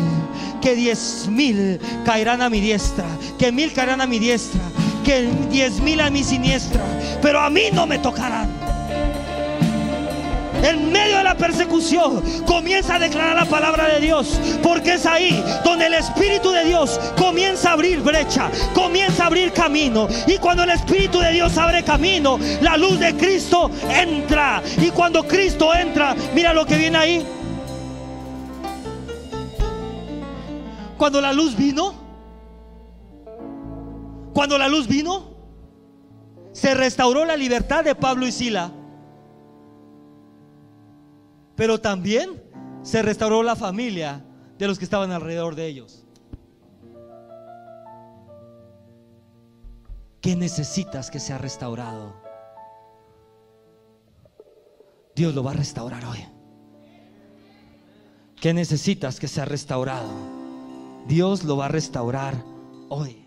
que 0.61 0.75
diez 0.75 1.27
mil 1.27 1.79
caerán 2.05 2.41
a 2.41 2.49
mi 2.49 2.61
diestra, 2.61 3.05
que 3.37 3.51
mil 3.51 3.73
caerán 3.73 4.01
a 4.01 4.07
mi 4.07 4.19
diestra, 4.19 4.61
que 5.03 5.27
diez 5.49 5.81
mil 5.81 5.99
a 5.99 6.09
mi 6.09 6.23
siniestra, 6.23 6.81
pero 7.21 7.39
a 7.39 7.49
mí 7.49 7.63
no 7.73 7.85
me 7.85 7.99
tocarán 7.99 8.38
en 10.63 10.91
medio 10.91 11.17
de 11.17 11.23
la 11.23 11.35
persecución, 11.35 12.21
comienza 12.45 12.95
a 12.95 12.99
declarar 12.99 13.35
la 13.35 13.45
palabra 13.45 13.87
de 13.87 13.99
Dios. 13.99 14.39
Porque 14.61 14.95
es 14.95 15.05
ahí 15.05 15.43
donde 15.63 15.87
el 15.87 15.93
Espíritu 15.93 16.51
de 16.51 16.65
Dios 16.65 16.99
comienza 17.17 17.69
a 17.69 17.73
abrir 17.73 18.01
brecha, 18.01 18.49
comienza 18.73 19.23
a 19.23 19.27
abrir 19.27 19.51
camino. 19.51 20.07
Y 20.27 20.37
cuando 20.37 20.63
el 20.63 20.71
Espíritu 20.71 21.19
de 21.19 21.31
Dios 21.31 21.57
abre 21.57 21.83
camino, 21.83 22.39
la 22.61 22.77
luz 22.77 22.99
de 22.99 23.15
Cristo 23.15 23.71
entra. 23.89 24.61
Y 24.77 24.89
cuando 24.89 25.27
Cristo 25.27 25.73
entra, 25.73 26.15
mira 26.33 26.53
lo 26.53 26.65
que 26.65 26.77
viene 26.77 26.97
ahí. 26.97 27.25
Cuando 30.97 31.21
la 31.21 31.31
luz 31.31 31.55
vino, 31.55 31.93
cuando 34.33 34.57
la 34.57 34.67
luz 34.67 34.87
vino, 34.87 35.29
se 36.51 36.73
restauró 36.73 37.23
la 37.23 37.37
libertad 37.37 37.85
de 37.85 37.95
Pablo 37.95 38.27
y 38.27 38.33
Sila 38.33 38.71
pero 41.59 41.81
también 41.81 42.41
se 42.83 43.01
restauró 43.01 43.43
la 43.43 43.53
familia 43.53 44.23
de 44.57 44.65
los 44.65 44.79
que 44.79 44.85
estaban 44.85 45.11
alrededor 45.11 45.55
de 45.55 45.67
ellos. 45.67 46.05
¿Qué 50.21 50.37
necesitas 50.37 51.11
que 51.11 51.19
sea 51.19 51.37
restaurado? 51.37 52.15
Dios 55.17 55.35
lo 55.35 55.43
va 55.43 55.51
a 55.51 55.55
restaurar 55.55 56.05
hoy. 56.05 56.25
¿Qué 58.39 58.53
necesitas 58.53 59.19
que 59.19 59.27
sea 59.27 59.43
restaurado? 59.43 60.13
Dios 61.09 61.43
lo 61.43 61.57
va 61.57 61.65
a 61.65 61.67
restaurar 61.67 62.41
hoy. 62.87 63.18